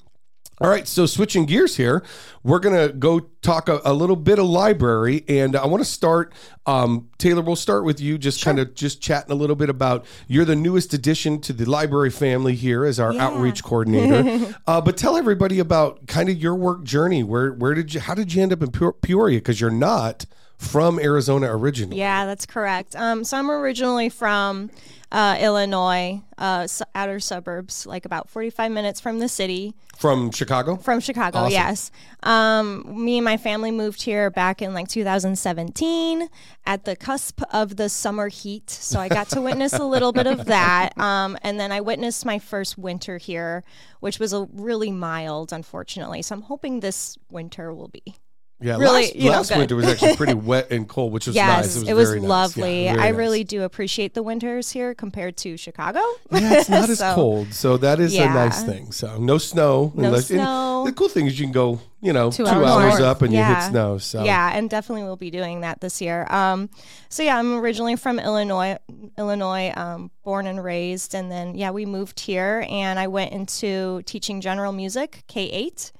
All 0.61 0.69
right, 0.69 0.87
so 0.87 1.05
switching 1.05 1.45
gears 1.45 1.75
here, 1.75 2.01
we're 2.41 2.59
gonna 2.59 2.87
go 2.87 3.19
talk 3.41 3.67
a, 3.67 3.81
a 3.83 3.93
little 3.93 4.15
bit 4.15 4.39
of 4.39 4.45
library, 4.45 5.25
and 5.27 5.53
I 5.53 5.65
want 5.65 5.83
to 5.83 5.89
start. 5.89 6.31
Um, 6.65 7.09
Taylor, 7.17 7.41
we'll 7.41 7.57
start 7.57 7.83
with 7.83 7.99
you, 7.99 8.17
just 8.17 8.41
kind 8.41 8.57
of 8.57 8.73
just 8.73 9.01
chatting 9.01 9.33
a 9.33 9.35
little 9.35 9.57
bit 9.57 9.69
about 9.69 10.05
you're 10.29 10.45
the 10.45 10.55
newest 10.55 10.93
addition 10.93 11.41
to 11.41 11.51
the 11.51 11.69
library 11.69 12.09
family 12.09 12.55
here 12.55 12.85
as 12.85 13.01
our 13.01 13.13
Yeah. 13.13 13.25
outreach 13.27 13.63
coordinator. 13.65 14.55
uh, 14.65 14.79
but 14.79 14.95
tell 14.95 15.17
everybody 15.17 15.59
about 15.59 16.07
kind 16.07 16.29
of 16.29 16.37
your 16.37 16.55
work 16.55 16.85
journey. 16.85 17.21
Where 17.21 17.51
where 17.51 17.73
did 17.73 17.93
you? 17.93 17.99
How 17.99 18.13
did 18.13 18.33
you 18.33 18.41
end 18.41 18.53
up 18.53 18.61
in 18.63 18.71
Peoria? 19.01 19.39
Because 19.39 19.59
you're 19.59 19.69
not 19.69 20.25
from 20.57 20.99
Arizona 20.99 21.55
originally. 21.55 21.97
Yeah, 21.97 22.25
that's 22.25 22.45
correct. 22.45 22.95
Um, 22.95 23.23
so 23.23 23.37
I'm 23.37 23.49
originally 23.51 24.09
from 24.09 24.69
uh, 25.11 25.37
Illinois, 25.39 26.21
uh, 26.37 26.67
outer 26.93 27.19
suburbs, 27.19 27.85
like 27.85 28.05
about 28.05 28.29
45 28.29 28.71
minutes 28.71 28.99
from 28.99 29.19
the 29.19 29.29
city, 29.29 29.73
From 29.97 30.31
Chicago. 30.31 30.75
from 30.77 30.99
Chicago. 30.99 31.37
Awesome. 31.39 31.51
Yes. 31.51 31.91
Um, 32.23 33.03
me 33.05 33.17
and 33.17 33.23
my 33.25 33.37
family 33.37 33.71
moved 33.71 34.01
here 34.01 34.29
back 34.29 34.61
in 34.61 34.73
like 34.73 34.87
2017 34.89 36.27
at 36.65 36.85
the 36.85 36.95
cusp 36.95 37.41
of 37.53 37.77
the 37.77 37.87
summer 37.87 38.27
heat. 38.27 38.69
So 38.69 38.99
I 38.99 39.07
got 39.07 39.29
to 39.29 39.41
witness 39.49 39.73
a 39.73 39.85
little 39.85 40.11
bit 40.11 40.27
of 40.27 40.45
that. 40.45 40.97
Um, 40.97 41.37
and 41.43 41.59
then 41.59 41.71
I 41.71 41.81
witnessed 41.81 42.25
my 42.25 42.39
first 42.39 42.77
winter 42.77 43.17
here, 43.17 43.63
which 43.99 44.19
was 44.19 44.33
a 44.33 44.47
really 44.51 44.91
mild, 44.91 45.53
unfortunately. 45.53 46.23
So 46.23 46.35
I'm 46.35 46.41
hoping 46.41 46.79
this 46.79 47.17
winter 47.29 47.73
will 47.73 47.89
be 47.89 48.15
Yeah, 48.61 48.77
Really, 48.77 49.01
last, 49.07 49.15
know, 49.17 49.29
last 49.31 49.49
good. 49.49 49.57
winter 49.57 49.75
was 49.75 49.85
actually 49.85 50.15
pretty 50.15 50.33
wet 50.51 50.71
and 50.71 50.87
cold, 50.87 51.11
which 51.11 51.27
was 51.27 51.35
Yes, 51.35 51.75
nice. 51.75 51.87
it 51.89 51.93
was, 51.93 52.07
very 52.09 52.21
nice. 52.21 52.29
lovely. 52.29 52.85
Yeah, 52.85 52.93
very 52.93 53.07
I 53.07 53.11
nice. 53.11 53.17
really 53.19 53.43
do 53.43 53.63
appreciate 53.63 54.13
the 54.13 54.23
winters 54.23 54.71
here 54.71 54.95
compared 54.95 55.35
to 55.37 55.57
Chicago. 55.57 55.99
Yeah, 56.31 56.59
it's 56.59 56.69
not 56.69 56.89
as 56.89 57.01
cold, 57.01 57.53
so 57.53 57.75
that 57.77 57.99
is 57.99 58.15
a 58.15 58.25
nice 58.25 58.63
thing. 58.63 58.93
So 58.93 59.17
no 59.17 59.37
snow. 59.39 59.91
No 59.93 60.13
and 60.13 60.23
snow. 60.23 60.83
the 60.85 60.93
cool 60.93 61.09
thing 61.09 61.25
is 61.27 61.37
you 61.37 61.45
can 61.47 61.51
go, 61.51 61.81
you 62.01 62.13
know, 62.13 62.31
two, 62.31 62.45
Two 62.45 62.49
hours, 62.49 62.93
hours 62.93 62.99
up 63.01 63.21
and 63.23 63.33
you 63.33 63.43
hit 63.43 63.61
snow. 63.63 63.97
So 63.97 64.23
Yeah, 64.23 64.51
and 64.53 64.69
definitely 64.69 65.03
we'll 65.03 65.17
be 65.17 65.31
doing 65.31 65.59
that 65.61 65.81
this 65.81 66.01
year. 66.01 66.25
Um, 66.29 66.69
so 67.09 67.23
yeah, 67.23 67.37
I'm 67.37 67.55
originally 67.59 67.97
from 67.97 68.19
Illinois, 68.19 68.77
Illinois, 69.17 69.73
um, 69.75 70.11
born 70.23 70.47
and 70.47 70.63
raised, 70.63 71.13
and 71.13 71.29
then 71.29 71.55
yeah, 71.55 71.71
we 71.71 71.85
moved 71.85 72.21
here, 72.21 72.65
and 72.69 72.97
I 72.99 73.07
went 73.07 73.33
into 73.33 74.01
teaching 74.05 74.39
general 74.39 74.71
music, 74.71 75.23
K 75.27 75.41
eight. 75.49 75.91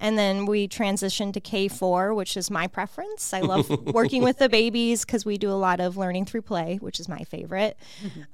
And 0.00 0.18
then 0.18 0.46
we 0.46 0.68
transitioned 0.68 1.32
to 1.34 1.40
K4, 1.40 2.14
which 2.14 2.36
is 2.36 2.50
my 2.50 2.66
preference. 2.66 3.32
I 3.32 3.40
love 3.40 3.68
working 3.86 4.22
with 4.22 4.38
the 4.38 4.48
babies 4.48 5.04
because 5.04 5.24
we 5.24 5.38
do 5.38 5.50
a 5.50 5.58
lot 5.58 5.80
of 5.80 5.96
learning 5.96 6.26
through 6.26 6.42
play, 6.42 6.78
which 6.80 7.00
is 7.00 7.08
my 7.08 7.24
favorite. 7.24 7.76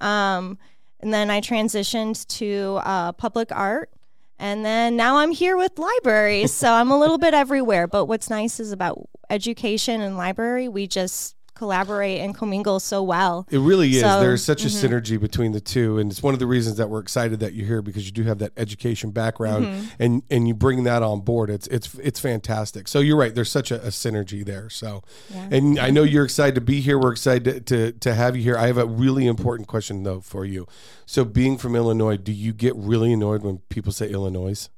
Um, 0.01 0.59
and 1.01 1.13
then 1.13 1.31
I 1.31 1.41
transitioned 1.41 2.27
to 2.39 2.81
uh, 2.85 3.13
public 3.13 3.51
art. 3.53 3.91
And 4.39 4.65
then 4.65 4.97
now 4.97 5.19
I'm 5.19 5.31
here 5.31 5.57
with 5.57 5.79
libraries. 5.79 6.53
So 6.53 6.73
I'm 6.73 6.91
a 6.91 6.99
little 6.99 7.19
bit 7.19 7.35
everywhere. 7.45 7.87
But 7.87 8.07
what's 8.07 8.29
nice 8.29 8.59
is 8.61 8.73
about 8.73 9.09
education 9.31 10.01
and 10.01 10.17
library, 10.17 10.69
we 10.69 10.87
just 10.87 11.37
collaborate 11.55 12.21
and 12.21 12.35
commingle 12.35 12.81
so 12.81 13.03
well. 13.03 13.47
It 13.51 13.59
really 13.59 13.91
is. 13.91 14.01
So- 14.01 14.21
There's 14.21 14.45
such 14.45 14.65
a 14.65 14.69
mm-hmm. 14.69 14.95
synergy 14.95 15.21
between 15.21 15.53
the 15.53 15.61
two, 15.61 15.99
and 15.99 16.11
it's 16.11 16.23
one 16.23 16.35
of 16.35 16.41
the 16.41 16.47
reasons 16.47 16.77
that 16.77 16.91
we're 16.91 17.01
excited 17.01 17.41
that 17.41 17.55
you're 17.55 17.67
here 17.67 17.83
because 17.83 18.07
you 18.07 18.13
do 18.13 18.25
have 18.25 18.39
that 18.39 18.53
education 18.57 19.11
background, 19.11 19.67
mm-hmm. 19.67 19.87
and 19.99 20.23
and 20.31 20.49
you 20.49 20.55
bring 20.55 20.85
that 20.85 21.03
on 21.03 21.21
board. 21.21 21.51
It's 21.51 21.67
it's 21.69 21.95
it's 21.95 22.21
fantastic. 22.21 22.89
So 22.89 23.01
you're 23.01 23.17
right. 23.17 23.35
There's 23.35 23.51
such 23.51 23.71
a, 23.71 23.81
a 23.83 23.89
synergy 23.89 24.45
there. 24.45 24.69
So, 24.71 25.03
and 25.33 25.79
I 25.79 25.91
know 25.91 26.03
you're 26.03 26.25
excited 26.25 26.55
to 26.57 26.61
be 26.61 26.81
here. 26.81 26.99
We're 26.99 27.13
excited 27.13 27.45
to, 27.45 27.61
to 27.61 27.93
to 27.99 28.15
have 28.15 28.37
you 28.37 28.43
here. 28.43 28.57
I 28.57 28.67
have 28.67 28.79
a 28.79 28.87
really 28.87 29.27
important 29.27 29.69
question 29.69 30.03
though 30.03 30.21
for 30.21 30.45
you. 30.45 30.67
So, 31.07 31.25
being 31.25 31.59
from 31.59 31.77
Illinois, 31.77 32.17
do 32.17 32.33
you 32.33 32.53
get 32.53 32.75
really 32.77 33.13
annoyed 33.13 33.43
when 33.43 33.59
people 33.69 33.93
say 33.93 34.09
Illinois 34.09 34.69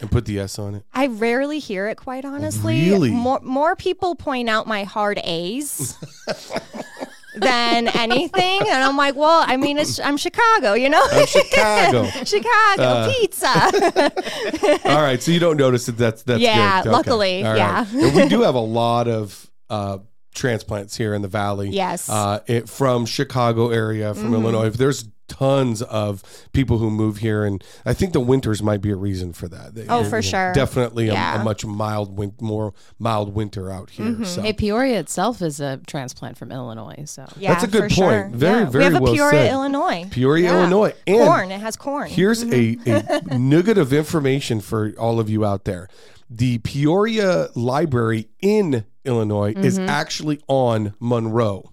and 0.00 0.10
put 0.10 0.24
the 0.26 0.38
S 0.40 0.58
on 0.58 0.74
it? 0.74 0.84
I 0.94 1.06
rarely 1.06 1.58
hear 1.58 1.86
it, 1.88 1.96
quite 1.96 2.24
honestly. 2.24 2.88
Really? 2.90 3.10
More, 3.10 3.40
more 3.42 3.76
people 3.76 4.14
point 4.14 4.48
out 4.48 4.66
my 4.66 4.84
hard 4.84 5.18
A's 5.24 5.96
than 7.36 7.88
anything. 7.88 8.60
And 8.60 8.82
I'm 8.82 8.96
like, 8.96 9.14
well, 9.14 9.44
I 9.46 9.56
mean, 9.56 9.78
it's, 9.78 10.00
I'm 10.00 10.16
Chicago, 10.16 10.72
you 10.74 10.88
know? 10.88 11.06
I'm 11.10 11.26
Chicago. 11.26 12.06
Chicago, 12.24 12.82
Uh, 12.82 13.12
pizza. 13.12 13.48
All 14.88 15.02
right, 15.02 15.22
so 15.22 15.30
you 15.32 15.38
don't 15.40 15.56
notice 15.58 15.86
that 15.86 15.98
that's 15.98 16.22
that's 16.22 16.40
Yeah, 16.40 16.82
good. 16.82 16.88
Okay. 16.88 16.96
luckily, 16.96 17.44
All 17.44 17.50
right. 17.52 17.58
yeah. 17.58 17.86
and 18.06 18.16
we 18.16 18.28
do 18.28 18.42
have 18.42 18.54
a 18.54 18.60
lot 18.60 19.06
of 19.08 19.50
uh, 19.68 19.98
transplants 20.36 20.96
here 20.96 21.14
in 21.14 21.22
the 21.22 21.28
valley. 21.28 21.70
Yes. 21.70 22.08
uh, 22.08 22.40
it, 22.46 22.68
from 22.68 23.06
Chicago 23.06 23.70
area, 23.70 24.14
from 24.14 24.26
mm-hmm. 24.26 24.34
Illinois. 24.34 24.70
There's 24.70 25.08
tons 25.28 25.82
of 25.82 26.22
people 26.52 26.78
who 26.78 26.88
move 26.88 27.16
here, 27.16 27.44
and 27.44 27.64
I 27.84 27.94
think 27.94 28.12
the 28.12 28.20
winters 28.20 28.62
might 28.62 28.80
be 28.80 28.90
a 28.90 28.96
reason 28.96 29.32
for 29.32 29.48
that. 29.48 29.74
They- 29.74 29.86
Oh, 29.88 30.02
you 30.02 30.08
for 30.08 30.16
know, 30.16 30.20
sure. 30.20 30.52
definitely 30.52 31.08
a, 31.08 31.14
a 31.14 31.42
much 31.42 31.64
mild, 31.64 32.16
win- 32.16 32.34
more 32.40 32.74
mild 32.98 33.34
winter 33.34 33.70
out 33.70 33.90
here. 33.90 34.06
Mm-hmm. 34.06 34.24
So. 34.24 34.42
Hey, 34.42 34.52
Peoria 34.52 35.00
itself 35.00 35.42
is 35.42 35.58
a 35.58 35.80
transplant 35.86 36.38
from 36.38 36.52
Illinois, 36.52 37.02
so 37.06 37.26
yeah, 37.36 37.52
That's 37.52 37.64
a 37.64 37.66
good 37.66 37.80
point. 37.82 37.94
sure. 37.94 38.30
Very, 38.32 38.60
Yeah. 38.60 38.70
very 38.70 38.84
We 38.84 38.92
have 38.92 39.00
a 39.00 39.02
well 39.02 39.14
Peoria, 39.14 39.30
said. 39.42 39.52
Illinois. 39.52 40.06
Peoria, 40.10 40.44
Yeah. 40.44 40.58
Illinois, 40.60 40.94
and 41.06 41.24
corn. 41.24 41.50
It 41.50 41.60
has 41.60 41.76
corn. 41.76 42.08
Here's 42.08 42.42
a, 42.42 42.46
a 42.46 42.76
mm-hmm. 42.76 43.48
nugget 43.50 43.78
of 43.78 43.92
information 43.92 44.60
for 44.60 44.92
all 44.98 45.18
of 45.18 45.28
you 45.28 45.44
out 45.44 45.64
there. 45.64 45.88
The 46.28 46.58
Peoria 46.58 47.48
Library 47.54 48.28
in 48.40 48.84
Illinois 49.04 49.52
is 49.56 49.78
actually 49.78 50.40
on 50.48 50.94
Monroe 50.98 51.72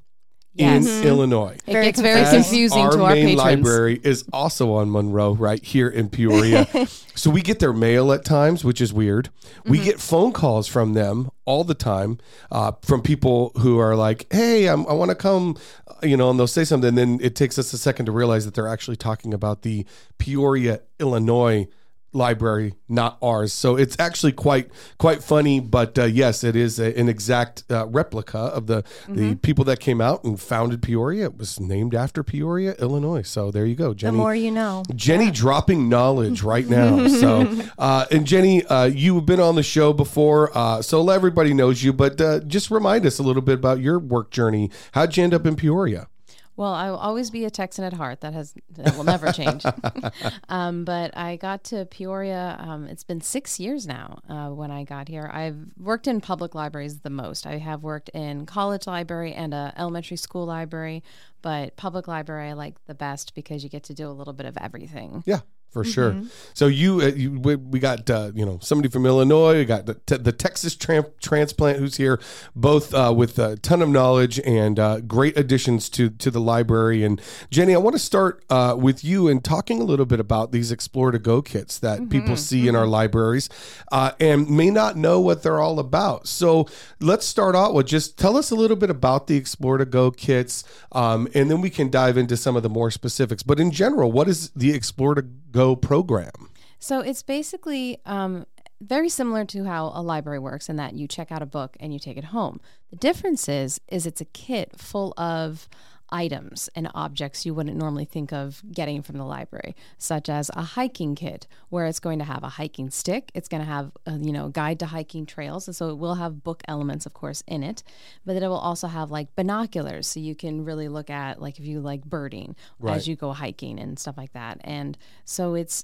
Yes. 0.55 0.85
in 0.85 1.07
Illinois. 1.07 1.57
it 1.65 1.73
gets 1.73 1.99
very 1.99 2.21
As 2.21 2.29
confusing 2.31 2.77
our 2.77 2.91
to 2.91 3.03
our 3.05 3.15
main 3.15 3.25
patrons. 3.39 3.39
library 3.65 3.99
is 4.03 4.23
also 4.31 4.73
on 4.73 4.91
Monroe, 4.91 5.33
right 5.33 5.63
here 5.63 5.87
in 5.89 6.09
Peoria. 6.09 6.67
so 7.15 7.31
we 7.31 7.41
get 7.41 7.57
their 7.57 7.73
mail 7.73 8.11
at 8.13 8.23
times, 8.23 8.63
which 8.63 8.79
is 8.79 8.93
weird. 8.93 9.29
We 9.65 9.77
Mm-hmm. 9.79 9.85
get 9.85 9.99
phone 9.99 10.31
calls 10.31 10.67
from 10.67 10.93
them 10.93 11.31
all 11.45 11.63
the 11.63 11.73
time, 11.73 12.19
uh, 12.51 12.73
from 12.83 13.01
people 13.01 13.51
who 13.61 13.79
are 13.79 13.95
like, 13.95 14.27
"Hey, 14.31 14.67
I'm, 14.69 14.85
I 14.85 14.93
want 14.93 15.09
to 15.09 15.15
come," 15.15 15.57
uh, 15.87 15.95
you 16.05 16.15
know, 16.17 16.29
and 16.29 16.37
they'll 16.39 16.45
say 16.45 16.65
something. 16.65 16.89
And 16.89 16.97
then 16.99 17.17
it 17.19 17.35
takes 17.35 17.57
us 17.57 17.73
a 17.73 17.77
second 17.79 18.05
to 18.05 18.11
realize 18.11 18.45
that 18.45 18.53
they're 18.53 18.67
actually 18.67 18.97
talking 18.97 19.33
about 19.33 19.63
the 19.63 19.87
Peoria, 20.19 20.81
Illinois 20.99 21.65
library, 22.13 22.75
not 22.87 23.17
ours. 23.21 23.51
So 23.53 23.75
it's 23.75 23.95
actually 23.99 24.31
quite 24.33 24.69
quite 24.97 25.23
funny. 25.23 25.59
But 25.59 25.97
uh, 25.97 26.05
yes, 26.05 26.43
it 26.43 26.55
is 26.55 26.79
a, 26.79 26.97
an 26.99 27.09
exact 27.09 27.63
uh, 27.69 27.87
replica 27.87 28.37
of 28.37 28.67
the 28.67 28.83
Mm-hmm. 29.03 29.15
the 29.15 29.35
people 29.35 29.65
that 29.65 29.79
came 29.79 29.99
out 30.01 30.23
and 30.23 30.39
founded 30.39 30.81
Peoria. 30.81 31.25
It 31.25 31.37
was 31.37 31.59
named 31.59 31.95
after 31.95 32.23
Peoria, 32.23 32.73
Illinois. 32.79 33.21
So 33.23 33.49
there 33.51 33.65
you 33.65 33.75
go, 33.75 33.93
Jenni. 33.93 34.01
the 34.01 34.11
more 34.13 34.35
you 34.35 34.51
know. 34.51 34.83
Jenni 34.91 35.33
dropping 35.33 35.89
knowledge 35.89 36.41
right 36.43 36.67
now. 36.79 37.07
So, 37.07 37.41
uh, 37.77 38.05
and 38.11 38.25
Jenni, 38.25 38.65
uh, 38.69 38.89
you've 38.93 39.25
been 39.25 39.39
on 39.39 39.55
the 39.55 39.63
show 39.63 39.93
before, 39.93 40.55
uh, 40.57 40.81
so 40.81 41.09
everybody 41.09 41.53
knows 41.53 41.83
you. 41.83 41.93
But 41.93 42.19
uh, 42.21 42.39
just 42.41 42.71
remind 42.71 43.05
us 43.05 43.19
a 43.19 43.23
little 43.23 43.41
bit 43.41 43.55
about 43.55 43.79
your 43.79 43.99
work 43.99 44.31
journey. 44.31 44.69
How'd 44.93 45.15
you 45.17 45.23
end 45.23 45.33
up 45.33 45.45
in 45.45 45.55
Peoria? 45.55 46.07
Well, 46.55 46.73
I 46.73 46.89
will 46.91 46.97
always 46.97 47.31
be 47.31 47.45
a 47.45 47.49
Texan 47.49 47.83
at 47.83 47.93
heart. 47.93 48.21
That 48.21 48.33
has 48.33 48.53
that 48.71 48.95
will 48.95 49.03
never 49.03 49.31
change. 49.31 49.63
um, 50.49 50.85
but 50.85 51.15
I 51.17 51.35
got 51.35 51.63
to 51.65 51.85
Peoria. 51.85 52.57
Um, 52.59 52.85
it's 52.85 53.03
been 53.03 53.21
six 53.21 53.59
years 53.59 53.87
now 53.87 54.19
uh, 54.29 54.49
when 54.49 54.69
I 54.69 54.83
got 54.83 55.07
here. 55.07 55.29
I've 55.33 55.57
worked 55.77 56.07
in 56.07 56.21
public 56.21 56.53
libraries 56.53 56.99
the 56.99 57.09
most. 57.09 57.47
I 57.47 57.57
have 57.57 57.83
worked 57.83 58.09
in 58.09 58.45
college 58.45 58.85
library 58.85 59.33
and 59.33 59.53
a 59.53 59.73
elementary 59.77 60.17
school 60.17 60.45
library, 60.45 61.03
but 61.41 61.75
public 61.75 62.07
library 62.07 62.49
I 62.49 62.53
like 62.53 62.75
the 62.85 62.95
best 62.95 63.33
because 63.33 63.63
you 63.63 63.69
get 63.69 63.83
to 63.85 63.93
do 63.93 64.07
a 64.07 64.11
little 64.13 64.33
bit 64.33 64.45
of 64.45 64.55
everything. 64.57 65.23
Yeah, 65.25 65.39
for 65.73 65.83
sure. 65.83 66.21
So 66.53 66.67
you, 66.67 67.01
uh, 67.01 67.07
you 67.07 67.39
we, 67.39 67.55
we 67.55 67.79
got 67.79 68.07
uh, 68.09 68.31
you 68.35 68.45
know 68.45 68.59
somebody 68.61 68.89
from 68.89 69.05
Illinois. 69.05 69.57
We 69.57 69.65
got 69.65 69.87
the, 69.87 69.95
te- 69.95 70.17
the 70.17 70.31
Texas 70.31 70.75
tram- 70.75 71.11
transplant 71.21 71.79
who's 71.79 71.97
here, 71.97 72.21
both 72.55 72.93
uh, 72.93 73.11
with 73.15 73.39
a 73.39 73.57
ton 73.57 73.81
of 73.81 73.89
knowledge 73.89 74.39
and 74.41 74.79
uh, 74.79 74.99
great 75.01 75.37
additions 75.37 75.89
to 75.89 76.09
to 76.11 76.29
the 76.29 76.39
library. 76.39 77.03
And 77.03 77.19
Jenni, 77.51 77.73
I 77.73 77.77
want 77.77 77.95
to 77.95 77.99
start 77.99 78.45
uh, 78.49 78.75
with 78.77 79.03
you 79.03 79.27
and 79.27 79.43
talking 79.43 79.81
a 79.81 79.83
little 79.83 80.05
bit 80.05 80.19
about 80.19 80.51
these 80.51 80.71
Explore 80.71 81.11
to 81.11 81.19
Go 81.19 81.41
kits 81.41 81.79
that 81.79 82.09
people 82.09 82.37
see 82.37 82.67
in 82.67 82.75
our 82.75 82.87
libraries 82.87 83.49
uh, 83.91 84.11
and 84.19 84.49
may 84.49 84.69
not 84.69 84.95
know 84.95 85.19
what 85.19 85.41
they're 85.41 85.59
all 85.59 85.79
about. 85.79 86.27
So 86.27 86.67
let's 86.99 87.25
start 87.25 87.55
out 87.55 87.73
with 87.73 87.87
just 87.87 88.17
tell 88.17 88.37
us 88.37 88.51
a 88.51 88.55
little 88.55 88.77
bit 88.77 88.91
about 88.91 89.27
the 89.27 89.35
Explore 89.35 89.79
to 89.79 89.85
Go 89.85 90.11
kits, 90.11 90.63
um, 90.91 91.27
and 91.33 91.49
then 91.49 91.61
we 91.61 91.71
can 91.71 91.89
dive 91.89 92.17
into 92.17 92.37
some 92.37 92.55
of 92.55 92.61
the 92.61 92.69
more 92.69 92.91
specifics. 92.91 93.41
But 93.41 93.59
in 93.59 93.71
general, 93.71 94.11
what 94.11 94.27
is 94.27 94.51
the 94.51 94.71
Explore 94.71 95.15
to 95.15 95.25
Go 95.53 95.75
program? 95.75 96.49
So 96.79 96.99
it's 96.99 97.21
basically 97.21 97.99
um, 98.07 98.45
very 98.81 99.07
similar 99.07 99.45
to 99.45 99.63
how 99.65 99.91
a 99.93 100.01
library 100.01 100.39
works 100.39 100.67
in 100.67 100.77
that 100.77 100.95
you 100.95 101.07
check 101.07 101.31
out 101.31 101.43
a 101.43 101.45
book 101.45 101.77
and 101.79 101.93
you 101.93 101.99
take 101.99 102.17
it 102.17 102.25
home. 102.25 102.59
The 102.89 102.95
difference 102.97 103.47
is, 103.47 103.79
is 103.87 104.07
it's 104.07 104.19
a 104.19 104.25
kit 104.25 104.73
full 104.77 105.13
of 105.15 105.69
items 106.13 106.69
and 106.75 106.87
objects 106.93 107.45
you 107.45 107.53
wouldn't 107.53 107.75
normally 107.75 108.05
think 108.05 108.31
of 108.31 108.61
getting 108.71 109.01
from 109.01 109.17
the 109.17 109.25
library, 109.25 109.75
such 109.97 110.29
as 110.29 110.49
a 110.53 110.61
hiking 110.61 111.15
kit, 111.15 111.47
where 111.69 111.85
it's 111.87 111.99
going 111.99 112.19
to 112.19 112.25
have 112.25 112.43
a 112.43 112.49
hiking 112.49 112.89
stick. 112.89 113.31
It's 113.33 113.49
going 113.49 113.61
to 113.61 113.67
have, 113.67 113.91
a, 114.05 114.17
you 114.17 114.31
know, 114.31 114.47
guide 114.49 114.79
to 114.79 114.85
hiking 114.85 115.25
trails, 115.25 115.67
and 115.67 115.75
so 115.75 115.89
it 115.89 115.97
will 115.97 116.15
have 116.15 116.43
book 116.43 116.63
elements, 116.67 117.05
of 117.05 117.13
course, 117.13 117.43
in 117.47 117.63
it. 117.63 117.83
But 118.25 118.33
then 118.33 118.43
it 118.43 118.47
will 118.47 118.55
also 118.55 118.87
have 118.87 119.11
like 119.11 119.35
binoculars, 119.35 120.07
so 120.07 120.19
you 120.19 120.35
can 120.35 120.63
really 120.63 120.87
look 120.87 121.09
at 121.09 121.41
like 121.41 121.59
if 121.59 121.65
you 121.65 121.81
like 121.81 122.05
birding 122.05 122.55
as 122.87 123.07
you 123.07 123.15
go 123.15 123.33
hiking 123.33 123.79
and 123.79 123.97
stuff 123.97 124.15
like 124.17 124.33
that. 124.33 124.61
And 124.63 124.97
so 125.25 125.55
it's 125.55 125.83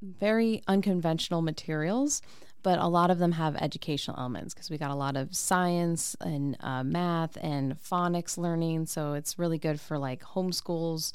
very 0.00 0.62
unconventional 0.68 1.42
materials, 1.42 2.22
but 2.62 2.78
a 2.78 2.86
lot 2.86 3.10
of 3.10 3.18
them 3.18 3.32
have 3.32 3.56
educational 3.56 4.18
elements 4.18 4.54
because 4.54 4.70
we 4.70 4.78
got 4.78 4.90
a 4.90 4.94
lot 4.94 5.16
of 5.16 5.34
science 5.34 6.16
and 6.20 6.56
uh, 6.60 6.82
math 6.82 7.36
and 7.40 7.80
phonics 7.82 8.36
learning. 8.36 8.86
So 8.86 9.14
it's 9.14 9.38
really 9.38 9.58
good 9.58 9.80
for 9.80 9.98
like 9.98 10.22
homeschools 10.22 11.12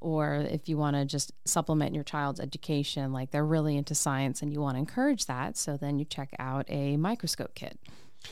or 0.00 0.46
if 0.50 0.68
you 0.68 0.76
want 0.76 0.96
to 0.96 1.04
just 1.04 1.32
supplement 1.44 1.94
your 1.94 2.04
child's 2.04 2.40
education, 2.40 3.12
like 3.12 3.30
they're 3.30 3.44
really 3.44 3.76
into 3.76 3.94
science 3.94 4.42
and 4.42 4.52
you 4.52 4.60
want 4.60 4.76
to 4.76 4.78
encourage 4.78 5.26
that. 5.26 5.56
So 5.56 5.76
then 5.76 5.98
you 5.98 6.04
check 6.04 6.34
out 6.38 6.66
a 6.68 6.96
microscope 6.96 7.54
kit. 7.54 7.78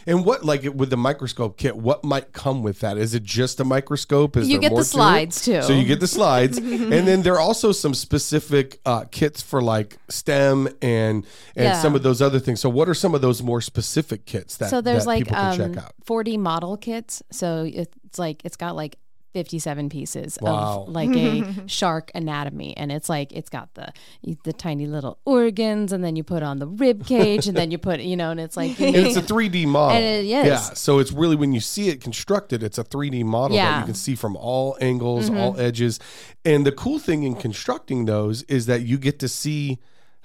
And 0.07 0.25
what, 0.25 0.45
like 0.45 0.63
with 0.63 0.91
the 0.91 0.97
microscope 0.97 1.57
kit, 1.57 1.77
what 1.77 2.05
might 2.05 2.33
come 2.33 2.63
with 2.63 2.81
that? 2.81 2.99
Is 2.99 3.15
it 3.15 3.23
just 3.23 3.61
a 3.61 3.65
microscope? 3.65 4.37
Is 4.37 4.49
You 4.49 4.59
get 4.59 4.69
the 4.69 4.75
more 4.75 4.81
to 4.81 4.85
slides, 4.85 5.45
too. 5.45 5.63
So 5.63 5.73
you 5.73 5.85
get 5.85 6.01
the 6.01 6.07
slides, 6.07 6.59
and 6.59 6.91
then 6.91 7.23
there 7.23 7.35
are 7.35 7.41
also 7.41 7.73
some 7.73 7.95
specific 7.95 8.81
uh, 8.85 9.05
kits 9.11 9.43
for 9.43 9.63
like 9.63 9.99
STEM 10.09 10.69
and 10.83 11.25
and 11.57 11.65
Yeah. 11.65 11.81
some 11.81 11.95
of 11.95 12.03
those 12.03 12.21
other 12.21 12.39
things. 12.41 12.61
So 12.61 12.69
what 12.69 12.89
are 12.89 12.95
some 12.95 13.15
of 13.15 13.21
those 13.21 13.43
more 13.43 13.61
specific 13.61 14.27
kits 14.27 14.57
that 14.59 14.71
so 14.71 14.81
there's 14.81 15.05
that 15.05 15.09
like 15.09 15.19
people 15.25 15.37
can 15.37 15.61
um, 15.61 15.75
check 15.75 15.85
out? 15.85 15.93
4D 16.07 16.39
model 16.39 16.77
kits. 16.77 17.23
So 17.31 17.69
it's 17.73 18.19
like 18.19 18.45
it's 18.45 18.57
got 18.57 18.77
like 18.77 18.99
57 19.35 19.91
pieces 19.91 20.39
Wow. 20.41 20.85
of 20.87 20.89
like 20.89 21.11
a 21.15 21.45
shark 21.69 22.11
anatomy, 22.15 22.75
and 22.77 22.91
it's 22.91 23.09
like 23.11 23.31
it's 23.33 23.51
got 23.51 23.69
the 23.75 23.93
the 24.45 24.53
tiny 24.55 24.87
little 24.87 25.19
organs, 25.27 25.93
and 25.93 26.03
then 26.03 26.17
you 26.17 26.25
put 26.25 26.43
on 26.43 26.59
the 26.61 26.67
rib 26.67 27.05
cage, 27.07 27.47
and 27.47 27.55
then 27.57 27.71
you 27.71 27.77
put 27.77 28.01
you 28.01 28.17
know, 28.17 28.31
and 28.31 28.41
it's 28.41 28.57
like 28.57 28.81
And 28.81 28.97
it's 28.97 29.17
a 29.19 29.23
3D 29.23 29.67
model. 29.77 29.97
And 29.97 30.05
it 30.05 30.25
is. 30.25 30.27
Yeah. 30.31 30.57
So 30.59 30.99
it's 31.01 31.13
really 31.13 31.37
when 31.37 31.53
you 31.53 31.61
see 31.61 31.89
it 31.91 32.01
constructed, 32.01 32.63
it's 32.63 32.79
a 32.79 32.85
3D 32.85 33.25
model 33.25 33.57
that 33.57 33.63
Yeah. 33.63 33.71
Mm-hmm. 33.73 33.81
you 33.81 33.87
can 33.87 33.95
see 33.95 34.15
from 34.15 34.37
all 34.37 34.77
angles, 34.81 35.29
all 35.29 35.59
edges. 35.61 36.01
And 36.45 36.65
the 36.65 36.73
cool 36.73 36.99
thing 36.99 37.25
in 37.25 37.35
constructing 37.35 38.07
those 38.07 38.43
is 38.45 38.65
that 38.67 38.83
you 38.83 38.97
get 38.99 39.19
to 39.19 39.29
see 39.29 39.79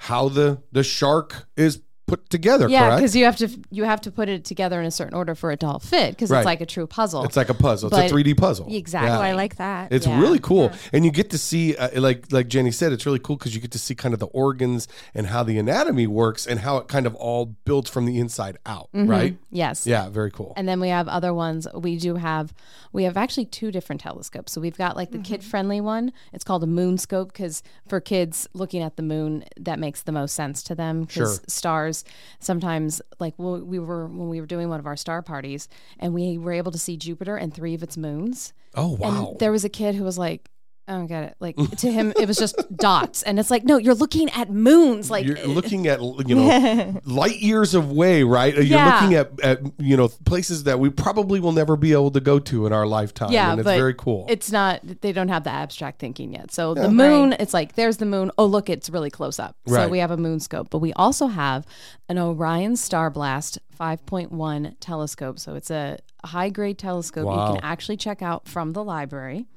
how 0.04 0.30
the 0.30 0.62
the 0.72 0.84
shark 0.84 1.48
is 1.58 1.82
put 2.10 2.30
together. 2.30 2.68
yeah, 2.70 2.96
because 2.96 3.16
you 3.16 3.26
have 3.26 3.38
to 3.38 3.48
you 3.72 3.84
have 3.84 4.02
to 4.02 4.12
put 4.12 4.28
it 4.30 4.44
together 4.46 4.80
in 4.80 4.86
a 4.86 4.92
certain 4.92 5.14
order 5.14 5.36
for 5.36 5.52
it 5.52 5.60
to 5.62 5.68
all 5.68 5.80
fit, 5.80 6.12
because 6.12 6.30
Right. 6.30 6.40
it's 6.40 6.46
like 6.46 6.62
a 6.62 6.66
true 6.66 6.88
puzzle. 6.88 7.24
It's 7.24 7.38
like 7.38 7.50
a 7.50 7.54
puzzle. 7.54 7.90
It's 7.90 7.98
a 8.12 8.14
3D 8.14 8.34
puzzle. 8.38 8.68
exactly. 8.70 9.10
Oh, 9.12 9.22
I 9.22 9.34
like 9.34 9.56
that. 9.58 9.92
It's 9.92 10.06
Yeah. 10.08 10.20
really 10.20 10.40
cool, 10.40 10.72
and 10.94 11.06
you 11.06 11.12
get 11.12 11.30
to 11.32 11.38
see, 11.38 11.76
uh, 11.76 12.00
like 12.02 12.32
like 12.32 12.48
Jenni 12.50 12.74
said, 12.74 12.92
it's 12.94 13.06
really 13.06 13.20
cool 13.20 13.36
because 13.38 13.54
you 13.56 13.62
get 13.62 13.72
to 13.72 13.80
see 13.80 13.96
kind 13.96 14.14
of 14.14 14.20
the 14.20 14.28
organs 14.28 14.88
and 15.14 15.28
how 15.28 15.44
the 15.44 15.58
anatomy 15.58 16.08
works 16.08 16.46
and 16.48 16.60
how 16.62 16.78
it 16.78 16.88
kind 16.88 17.06
of 17.06 17.16
all 17.16 17.56
builds 17.66 17.90
from 17.90 18.06
the 18.06 18.20
inside 18.20 18.58
out, 18.66 18.90
right? 18.94 19.38
Yes. 19.52 19.86
Yeah, 19.88 20.10
very 20.10 20.32
cool. 20.32 20.54
And 20.58 20.68
then 20.68 20.80
we 20.80 20.90
have 20.90 21.08
other 21.08 21.34
ones. 21.34 21.68
We 21.74 21.98
do 21.98 22.16
have, 22.16 22.54
we 22.92 23.04
have 23.04 23.18
actually 23.18 23.46
two 23.46 23.72
different 23.72 24.02
telescopes. 24.02 24.52
So 24.52 24.62
we've 24.62 24.78
got 24.78 24.96
like 24.96 25.12
the 25.12 25.20
kid 25.20 25.44
friendly 25.44 25.80
one. 25.82 26.12
It's 26.34 26.44
called 26.44 26.64
a 26.64 26.68
moon 26.68 26.98
scope 26.98 27.32
because 27.34 27.62
for 27.88 28.00
kids 28.00 28.48
looking 28.54 28.82
at 28.82 28.96
the 28.96 29.04
moon, 29.04 29.44
that 29.60 29.80
makes 29.80 30.02
the 30.02 30.12
most 30.12 30.34
sense 30.36 30.64
to 30.64 30.76
them 30.76 31.02
because 31.02 31.14
Sure. 31.36 31.44
stars 31.48 31.99
sometimes, 32.40 33.02
like 33.20 33.34
when 33.38 33.68
we 33.68 33.80
were 33.80 34.08
when 34.08 34.30
we 34.30 34.40
were 34.40 34.48
doing 34.48 34.70
one 34.70 34.80
of 34.80 34.86
our 34.86 34.98
star 34.98 35.22
parties, 35.22 35.68
and 36.00 36.14
we 36.14 36.38
were 36.38 36.54
able 36.54 36.72
to 36.72 36.78
see 36.80 36.98
Jupiter 36.98 37.36
and 37.36 37.54
three 37.54 37.74
of 37.74 37.84
its 37.84 37.98
moons. 37.98 38.54
Oh 38.76 38.96
wow. 38.96 39.30
And 39.30 39.40
there 39.40 39.52
was 39.52 39.66
a 39.66 39.70
kid 39.70 39.96
who 39.96 40.04
was 40.04 40.18
like, 40.18 40.50
Oh, 40.90 40.96
I 40.96 40.98
don't 40.98 41.08
get 41.08 41.24
it. 41.24 41.36
Like 41.40 41.56
to 41.78 41.92
him, 41.92 42.14
it 42.20 42.28
was 42.28 42.38
just 42.38 42.56
dots, 42.76 43.22
and 43.24 43.40
it's 43.40 43.52
like, 43.52 43.64
no, 43.64 43.78
you're 43.78 43.94
looking 43.94 44.30
at 44.32 44.50
moons. 44.50 45.12
Like 45.12 45.26
you're 45.26 45.38
eh. 45.38 45.46
looking 45.46 45.88
at 45.88 46.02
you 46.02 46.36
know 46.36 47.00
light 47.06 47.38
years 47.40 47.76
away, 47.76 48.24
right? 48.24 48.54
You're 48.56 48.64
Yeah. 48.64 48.96
looking 48.96 49.16
at, 49.16 49.40
at 49.42 49.62
you 49.80 49.96
know 49.96 50.08
places 50.26 50.64
that 50.64 50.80
we 50.80 50.90
probably 50.90 51.40
will 51.40 51.52
never 51.52 51.76
be 51.76 51.92
able 51.94 52.12
to 52.12 52.20
go 52.20 52.40
to 52.40 52.66
in 52.66 52.74
our 52.74 52.88
lifetime. 52.88 53.32
Yeah, 53.32 53.52
and 53.52 53.60
it's 53.60 53.66
but 53.66 53.78
very 53.78 53.94
cool. 53.94 54.26
It's 54.28 54.52
not. 54.52 54.82
They 55.02 55.12
don't 55.12 55.30
have 55.30 55.44
the 55.44 55.52
abstract 55.52 56.00
thinking 56.00 56.34
yet. 56.34 56.52
So 56.52 56.74
the 56.74 56.90
moon, 56.90 57.34
it's 57.40 57.54
like 57.54 57.76
there's 57.76 57.98
the 57.98 58.06
moon. 58.06 58.32
Oh, 58.38 58.46
look, 58.46 58.70
it's 58.70 58.90
really 58.90 59.12
close 59.12 59.40
up. 59.40 59.56
So 59.68 59.76
Right. 59.76 59.90
we 59.90 60.00
have 60.00 60.12
a 60.12 60.18
moon 60.18 60.40
scope, 60.40 60.70
but 60.72 60.80
we 60.80 60.92
also 60.94 61.28
have 61.28 61.66
an 62.08 62.18
Orion 62.18 62.76
Star 62.76 63.10
Blast 63.10 63.60
5.1 63.80 64.76
telescope. 64.80 65.40
So 65.40 65.56
it's 65.56 65.70
a 65.72 66.00
high 66.26 66.50
grade 66.50 66.78
telescope 66.78 67.26
Wow. 67.26 67.48
you 67.48 67.54
can 67.56 67.64
actually 67.64 67.98
check 67.98 68.22
out 68.22 68.48
from 68.48 68.74
the 68.74 68.84
library. 68.84 69.48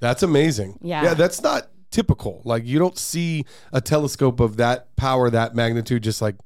That's 0.00 0.22
amazing. 0.22 0.78
Yeah. 0.82 1.02
yeah, 1.04 1.14
that's 1.14 1.42
not 1.42 1.68
typical. 1.90 2.42
Like 2.44 2.64
you 2.66 2.78
don't 2.78 2.98
see 2.98 3.44
a 3.72 3.80
telescope 3.80 4.40
of 4.40 4.56
that 4.58 4.94
power, 4.96 5.30
that 5.30 5.54
magnitude, 5.54 6.02
just 6.02 6.20
like 6.20 6.36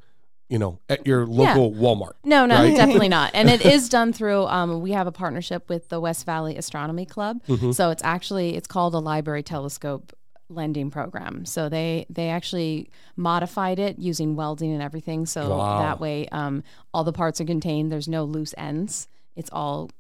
you 0.48 0.58
know 0.58 0.78
at 0.88 1.06
your 1.06 1.26
local 1.26 1.72
Walmart. 1.72 2.12
No, 2.24 2.44
no, 2.46 2.56
Right? 2.56 2.76
definitely 2.76 3.08
not. 3.18 3.30
And 3.34 3.48
it 3.48 3.64
is 3.64 3.88
done 3.88 4.12
through. 4.12 4.46
Um, 4.46 4.80
we 4.80 4.92
have 4.92 5.06
a 5.06 5.12
partnership 5.12 5.68
with 5.68 5.88
the 5.88 6.00
West 6.00 6.26
Valley 6.26 6.56
Astronomy 6.56 7.06
Club, 7.06 7.42
Mm-hmm. 7.46 7.72
so 7.72 7.90
it's 7.90 8.02
actually 8.04 8.56
it's 8.56 8.66
called 8.68 8.94
a 8.94 8.98
library 8.98 9.42
telescope 9.42 10.12
lending 10.48 10.90
program. 10.90 11.44
So 11.46 11.68
they 11.68 12.06
they 12.10 12.28
actually 12.30 12.90
modified 13.16 13.78
it 13.78 13.98
using 13.98 14.34
welding 14.36 14.72
and 14.72 14.82
everything. 14.82 15.24
So 15.26 15.56
Wow. 15.56 15.78
that 15.82 16.00
way, 16.00 16.28
um, 16.32 16.62
all 16.92 17.04
the 17.04 17.12
parts 17.12 17.40
are 17.40 17.44
contained. 17.44 17.90
There's 17.92 18.08
no 18.08 18.24
loose 18.24 18.54
ends. 18.58 19.08
It's 19.36 19.50
all. 19.52 19.90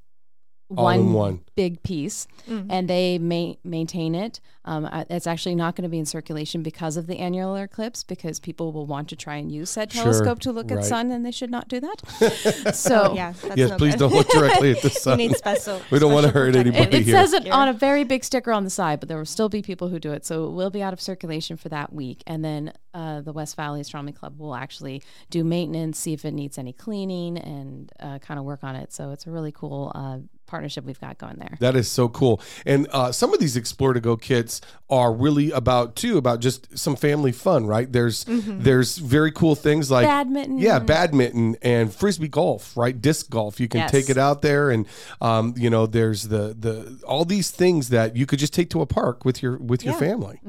All 0.76 0.88
in 0.90 1.12
one. 1.12 1.40
big 1.56 1.82
piece, 1.82 2.26
and 2.46 2.88
they 2.88 3.18
ma- 3.18 3.54
maintain 3.64 4.14
it. 4.14 4.40
Um, 4.64 4.88
it's 5.08 5.26
actually 5.26 5.54
not 5.54 5.74
going 5.74 5.82
to 5.84 5.88
be 5.88 5.98
in 5.98 6.06
circulation 6.06 6.62
because 6.62 6.96
of 6.96 7.06
the 7.06 7.18
annular 7.18 7.64
eclipse, 7.64 8.04
because 8.04 8.38
people 8.38 8.72
will 8.72 8.86
want 8.86 9.08
to 9.08 9.16
try 9.16 9.36
and 9.36 9.50
use 9.50 9.70
said 9.70 9.90
Sure, 9.90 10.04
telescope 10.04 10.38
to 10.40 10.52
look 10.52 10.70
right. 10.70 10.78
at 10.80 10.84
sun, 10.84 11.10
and 11.10 11.24
they 11.26 11.30
should 11.32 11.50
not 11.50 11.66
do 11.68 11.80
that. 11.80 12.74
so 12.74 13.12
yeah, 13.16 13.32
that's 13.42 13.56
Yes, 13.56 13.70
no 13.70 13.76
please 13.78 13.94
good. 13.94 14.00
don't 14.00 14.12
look 14.12 14.28
directly 14.28 14.70
at 14.72 14.82
the 14.82 14.88
you 14.94 14.94
sun. 14.94 15.18
need 15.18 15.36
special. 15.36 15.80
We 15.90 15.98
don't 15.98 16.12
wanna 16.12 16.28
hurt 16.28 16.54
anybody 16.54 16.82
It, 16.84 16.94
it 16.94 17.02
here. 17.04 17.14
says 17.16 17.32
it 17.32 17.48
on 17.48 17.68
a 17.68 17.72
very 17.72 18.04
big 18.04 18.22
sticker 18.22 18.52
on 18.52 18.64
the 18.64 18.70
side, 18.70 19.00
but 19.00 19.08
there 19.08 19.18
will 19.18 19.24
still 19.24 19.48
be 19.48 19.62
people 19.62 19.88
who 19.88 19.98
do 19.98 20.12
it. 20.12 20.24
So 20.26 20.46
it 20.46 20.50
will 20.52 20.70
be 20.70 20.82
out 20.82 20.92
of 20.92 21.00
circulation 21.00 21.56
for 21.56 21.68
that 21.70 21.92
week. 21.92 22.22
And 22.26 22.44
then 22.44 22.72
uh, 22.94 23.22
the 23.22 23.32
West 23.32 23.56
Valley 23.56 23.80
Astronomy 23.80 24.12
Club 24.12 24.38
will 24.38 24.54
actually 24.54 25.02
do 25.30 25.42
maintenance, 25.42 25.98
see 25.98 26.12
if 26.12 26.24
it 26.24 26.32
needs 26.32 26.58
any 26.58 26.72
cleaning, 26.72 27.38
and 27.38 27.90
uh, 27.98 28.18
kind 28.18 28.38
of 28.38 28.44
work 28.44 28.62
on 28.62 28.76
it. 28.76 28.92
So 28.92 29.10
it's 29.10 29.26
a 29.26 29.30
really 29.30 29.52
cool 29.52 29.90
uh, 29.94 30.18
partnership 30.50 30.84
we've 30.84 31.00
got 31.00 31.16
going 31.18 31.36
there. 31.38 31.56
That 31.60 31.76
is 31.76 31.90
so 31.90 32.08
cool. 32.08 32.40
And 32.66 32.86
uh, 32.90 33.12
some 33.12 33.32
of 33.32 33.40
these 33.40 33.56
Explore 33.56 33.94
to 33.94 34.00
Go 34.00 34.16
kits 34.16 34.60
are 34.90 35.12
really 35.12 35.50
about 35.52 35.94
too 35.96 36.18
about 36.18 36.40
just 36.40 36.76
some 36.76 36.96
family 36.96 37.32
fun, 37.32 37.66
right? 37.66 37.90
There's 37.90 38.24
there's 38.28 38.98
very 38.98 39.30
cool 39.32 39.54
things 39.54 39.90
like 39.90 40.06
Badminton. 40.06 40.58
Yeah, 40.58 40.80
badminton 40.80 41.56
and 41.62 41.94
frisbee 41.94 42.28
golf, 42.28 42.76
right? 42.76 43.00
Disc 43.00 43.30
golf. 43.30 43.60
You 43.60 43.68
can 43.68 43.80
Yes. 43.80 43.90
take 43.92 44.10
it 44.10 44.18
out 44.18 44.42
there, 44.42 44.70
and 44.70 44.86
um, 45.20 45.54
you 45.56 45.70
know, 45.70 45.86
there's 45.86 46.24
the 46.28 46.54
the 46.58 47.00
all 47.06 47.24
these 47.24 47.50
things 47.52 47.88
that 47.90 48.16
you 48.16 48.26
could 48.26 48.38
just 48.40 48.52
take 48.52 48.68
to 48.70 48.80
a 48.82 48.86
park 48.86 49.24
with 49.24 49.42
your 49.42 49.56
with 49.58 49.84
your 49.84 49.94
family. 49.94 50.40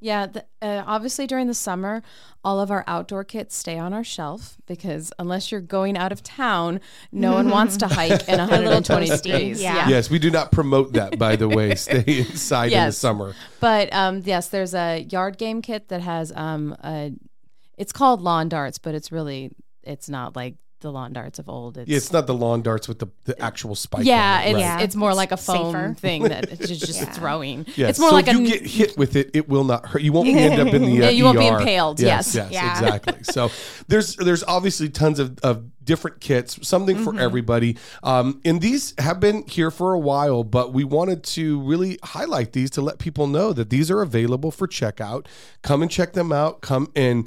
Yeah, 0.00 0.26
the, 0.26 0.44
uh, 0.62 0.82
obviously 0.86 1.26
during 1.26 1.46
the 1.46 1.54
summer, 1.54 2.02
all 2.42 2.60
of 2.60 2.70
our 2.70 2.84
outdoor 2.86 3.22
kits 3.24 3.56
stay 3.56 3.78
on 3.78 3.92
our 3.92 4.04
shelf 4.04 4.56
because 4.66 5.12
unless 5.18 5.52
you're 5.52 5.60
going 5.60 5.96
out 5.96 6.10
of 6.10 6.22
town, 6.22 6.80
no 7.12 7.32
one 7.34 7.50
wants 7.50 7.76
to 7.78 7.86
hike 7.86 8.28
in 8.28 8.38
120 8.38 9.06
toasty. 9.08 9.22
degrees. 9.22 9.62
Yeah. 9.62 9.88
Yes, 9.88 10.08
we 10.10 10.18
do 10.18 10.30
not 10.30 10.50
promote 10.50 10.94
that, 10.94 11.18
by 11.18 11.36
the 11.36 11.48
way. 11.48 11.74
Stay 11.76 12.04
inside 12.06 12.72
in 12.72 12.86
the 12.86 12.92
summer. 12.92 13.34
But 13.60 13.92
um, 13.92 14.22
yes, 14.24 14.48
there's 14.48 14.74
a 14.74 15.00
yard 15.00 15.36
game 15.36 15.60
kit 15.60 15.88
that 15.88 16.00
has 16.00 16.32
um, 16.34 16.76
a, 16.82 17.12
it's 17.76 17.92
called 17.92 18.22
lawn 18.22 18.48
darts, 18.48 18.78
but 18.78 18.94
it's 18.94 19.12
really 19.12 19.50
it's 19.82 20.08
not 20.08 20.36
like 20.36 20.54
the 20.80 20.90
lawn 20.92 21.12
darts 21.12 21.38
of 21.38 21.48
old. 21.48 21.78
It's, 21.78 21.88
Yeah, 21.88 21.96
it's 21.96 22.12
not 22.12 22.26
the 22.26 22.34
lawn 22.34 22.62
darts 22.62 22.88
with 22.88 22.98
the, 22.98 23.06
the 23.24 23.40
actual 23.40 23.74
spike. 23.74 24.04
yeah, 24.06 24.40
it, 24.42 24.46
it's 24.48 24.54
right. 24.54 24.60
Yeah. 24.60 24.80
it's 24.80 24.96
more 24.96 25.14
like 25.14 25.32
a 25.32 25.36
foam 25.36 25.72
safer. 25.72 25.94
thing 25.94 26.22
that 26.24 26.50
it's 26.50 26.68
just, 26.68 26.86
just 26.86 27.10
throwing. 27.12 27.66
Yeah, 27.76 27.88
It's 27.88 27.98
more 27.98 28.10
so 28.10 28.14
like 28.16 28.28
if 28.28 28.36
a 28.36 28.40
you 28.40 28.46
get 28.46 28.66
hit 28.66 28.96
with 28.98 29.16
it, 29.16 29.30
it 29.34 29.48
will 29.48 29.64
not 29.64 29.86
hurt. 29.86 30.02
You 30.02 30.12
won't 30.12 30.28
end 30.28 30.60
up 30.60 30.74
in 30.74 30.82
the 30.82 30.88
uh, 30.98 31.04
Yeah, 31.04 31.10
you 31.10 31.24
won't 31.24 31.38
be 31.38 31.48
ER. 31.48 31.58
impaled, 31.58 32.00
Yes, 32.00 32.34
yes. 32.34 32.50
yes, 32.50 32.52
Yeah. 32.52 32.70
exactly. 32.72 33.22
So 33.24 33.50
there's 33.88 34.16
there's 34.16 34.42
obviously 34.44 34.88
tons 34.88 35.18
of, 35.18 35.38
of 35.40 35.64
different 35.84 36.20
kits, 36.20 36.66
something 36.66 36.96
for 37.02 37.10
Mm-hmm. 37.10 37.18
everybody. 37.20 37.76
Um, 38.02 38.40
and 38.44 38.60
these 38.60 38.94
have 38.98 39.18
been 39.20 39.42
here 39.48 39.70
for 39.70 39.92
a 39.92 39.98
while, 39.98 40.44
but 40.44 40.72
we 40.72 40.84
wanted 40.84 41.24
to 41.24 41.60
really 41.62 41.98
highlight 42.04 42.52
these 42.52 42.70
to 42.72 42.80
let 42.80 42.98
people 42.98 43.26
know 43.26 43.52
that 43.52 43.70
these 43.70 43.90
are 43.90 44.00
available 44.00 44.50
for 44.50 44.66
checkout. 44.68 45.26
Come 45.62 45.82
and 45.82 45.90
check 45.90 46.12
them 46.12 46.30
out. 46.32 46.60
Come 46.60 46.90
and 46.94 47.26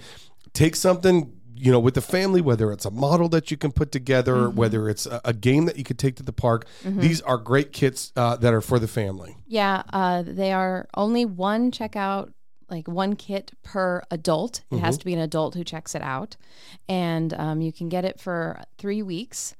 take 0.54 0.76
something. 0.76 1.34
You 1.56 1.72
know, 1.72 1.80
with 1.80 1.94
the 1.94 2.02
family, 2.02 2.42
whether 2.42 2.72
it's 2.72 2.86
a 2.86 2.92
model 2.92 3.30
that 3.30 3.52
you 3.52 3.58
can 3.58 3.72
put 3.72 3.92
together, 3.92 4.34
Mm-hmm. 4.36 4.56
whether 4.58 4.90
it's 4.90 5.06
a, 5.06 5.22
a 5.26 5.34
game 5.34 5.66
that 5.66 5.78
you 5.78 5.84
could 5.84 6.00
take 6.00 6.16
to 6.18 6.24
the 6.24 6.34
park, 6.34 6.66
these 6.84 7.22
are 7.22 7.38
great 7.38 7.72
kits 7.74 8.12
uh, 8.16 8.36
that 8.38 8.54
are 8.54 8.62
for 8.62 8.80
the 8.80 8.88
family. 8.88 9.38
Yeah, 9.48 9.84
uh, 9.94 10.24
they 10.26 10.52
are 10.52 10.88
only 10.96 11.26
one 11.26 11.72
checkout, 11.72 12.34
like 12.70 12.88
one 12.88 13.16
kit 13.16 13.52
per 13.64 14.02
adult. 14.10 14.64
It 14.72 14.80
has 14.80 14.98
to 14.98 15.06
be 15.06 15.14
an 15.14 15.20
adult 15.20 15.54
who 15.56 15.64
checks 15.64 15.94
it 15.96 16.02
out, 16.02 16.36
and 16.90 17.34
um, 17.36 17.62
you 17.62 17.72
can 17.72 17.88
get 17.90 18.04
it 18.06 18.20
for 18.20 18.60
three 18.78 19.02
weeks, 19.04 19.56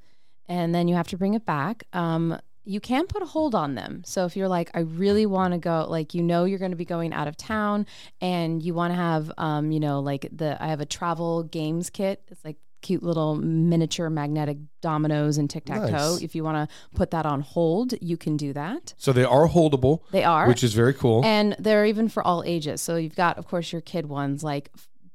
and 0.48 0.74
then 0.74 0.88
you 0.88 0.96
have 0.96 1.08
to 1.10 1.18
bring 1.18 1.36
it 1.36 1.46
back. 1.46 1.84
Um, 1.94 2.40
you 2.66 2.80
can 2.80 3.08
put 3.08 3.22
a 3.22 3.26
hold 3.26 3.56
on 3.56 3.76
them. 3.76 4.04
So 4.06 4.26
if 4.26 4.36
you're 4.38 4.48
like, 4.48 4.72
I 4.74 4.80
really 4.80 5.26
want 5.26 5.54
to 5.54 5.58
go, 5.58 5.86
like 5.90 6.14
you 6.14 6.24
know 6.24 6.46
you're 6.46 6.60
going 6.60 6.72
to 6.72 6.78
be 6.78 6.86
going 6.86 7.14
out 7.14 7.28
of 7.28 7.38
town, 7.38 7.86
and 8.22 8.62
you 8.64 8.74
want 8.74 8.92
to 8.92 8.96
have, 8.96 9.32
um, 9.38 9.72
you 9.72 9.80
know, 9.80 10.00
like 10.00 10.28
the 10.32 10.62
I 10.62 10.68
have 10.68 10.80
a 10.82 10.86
travel 10.86 11.44
games 11.44 11.90
kit. 11.90 12.22
It's 12.30 12.44
like 12.46 12.58
cute 12.82 13.02
little 13.02 13.36
miniature 13.36 14.10
magnetic 14.10 14.58
dominoes 14.82 15.38
and 15.38 15.50
tic 15.50 15.66
tac 15.66 15.82
toe. 15.82 16.14
Nice. 16.14 16.22
If 16.22 16.36
you 16.36 16.44
want 16.44 16.70
to 16.70 16.76
put 16.94 17.12
that 17.12 17.26
on 17.26 17.42
hold, 17.42 17.94
you 18.02 18.18
can 18.18 18.38
do 18.38 18.54
that. 18.54 18.94
So 18.98 19.14
they 19.14 19.24
are 19.24 19.48
holdable. 19.48 20.02
They 20.12 20.24
are. 20.24 20.48
which 20.48 20.64
is 20.64 20.74
very 20.74 20.94
cool. 20.94 21.24
And 21.24 21.56
they're 21.58 21.86
even 21.86 22.10
for 22.10 22.22
all 22.22 22.44
ages. 22.46 22.82
So 22.82 22.98
you've 22.98 23.16
got, 23.16 23.38
of 23.38 23.48
course, 23.48 23.72
your 23.72 23.82
kid 23.82 24.08
ones 24.08 24.44
like 24.44 24.70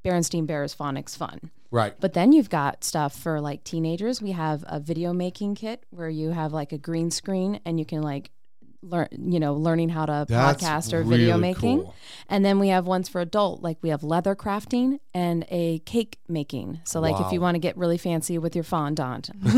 Berenstein 0.04 0.46
Bears 0.46 0.74
Phonics 0.74 1.16
Fun. 1.16 1.50
Right. 1.70 1.94
But 1.98 2.12
then 2.12 2.32
you've 2.32 2.50
got 2.50 2.84
stuff 2.84 3.18
for 3.18 3.40
like 3.40 3.64
teenagers. 3.64 4.22
We 4.22 4.32
have 4.32 4.64
a 4.66 4.80
video 4.80 5.12
making 5.12 5.56
kit 5.56 5.84
where 5.90 6.08
you 6.08 6.30
have 6.30 6.52
like 6.52 6.72
a 6.72 6.78
green 6.78 7.10
screen 7.10 7.60
and 7.64 7.78
you 7.78 7.86
can 7.86 8.02
like 8.02 8.30
learn, 8.82 9.08
you 9.12 9.40
know, 9.40 9.54
learning 9.54 9.88
how 9.88 10.06
to 10.06 10.24
That's 10.28 10.62
podcast 10.62 10.92
or 10.92 11.02
video 11.02 11.36
making. 11.38 11.80
cool. 11.82 11.94
And 12.28 12.44
then 12.44 12.58
we 12.58 12.68
have 12.68 12.86
ones 12.86 13.08
for 13.08 13.20
adult, 13.20 13.62
like 13.62 13.78
we 13.82 13.88
have 13.88 14.02
leather 14.02 14.36
crafting 14.36 15.00
and 15.14 15.44
a 15.50 15.80
cake 15.80 16.18
making. 16.28 16.80
So 16.84 17.00
like 17.00 17.20
if 17.20 17.32
you 17.32 17.40
want 17.40 17.54
to 17.56 17.58
get 17.58 17.76
really 17.76 17.98
fancy 17.98 18.38
with 18.38 18.54
your 18.54 18.64
fondant. 18.64 19.30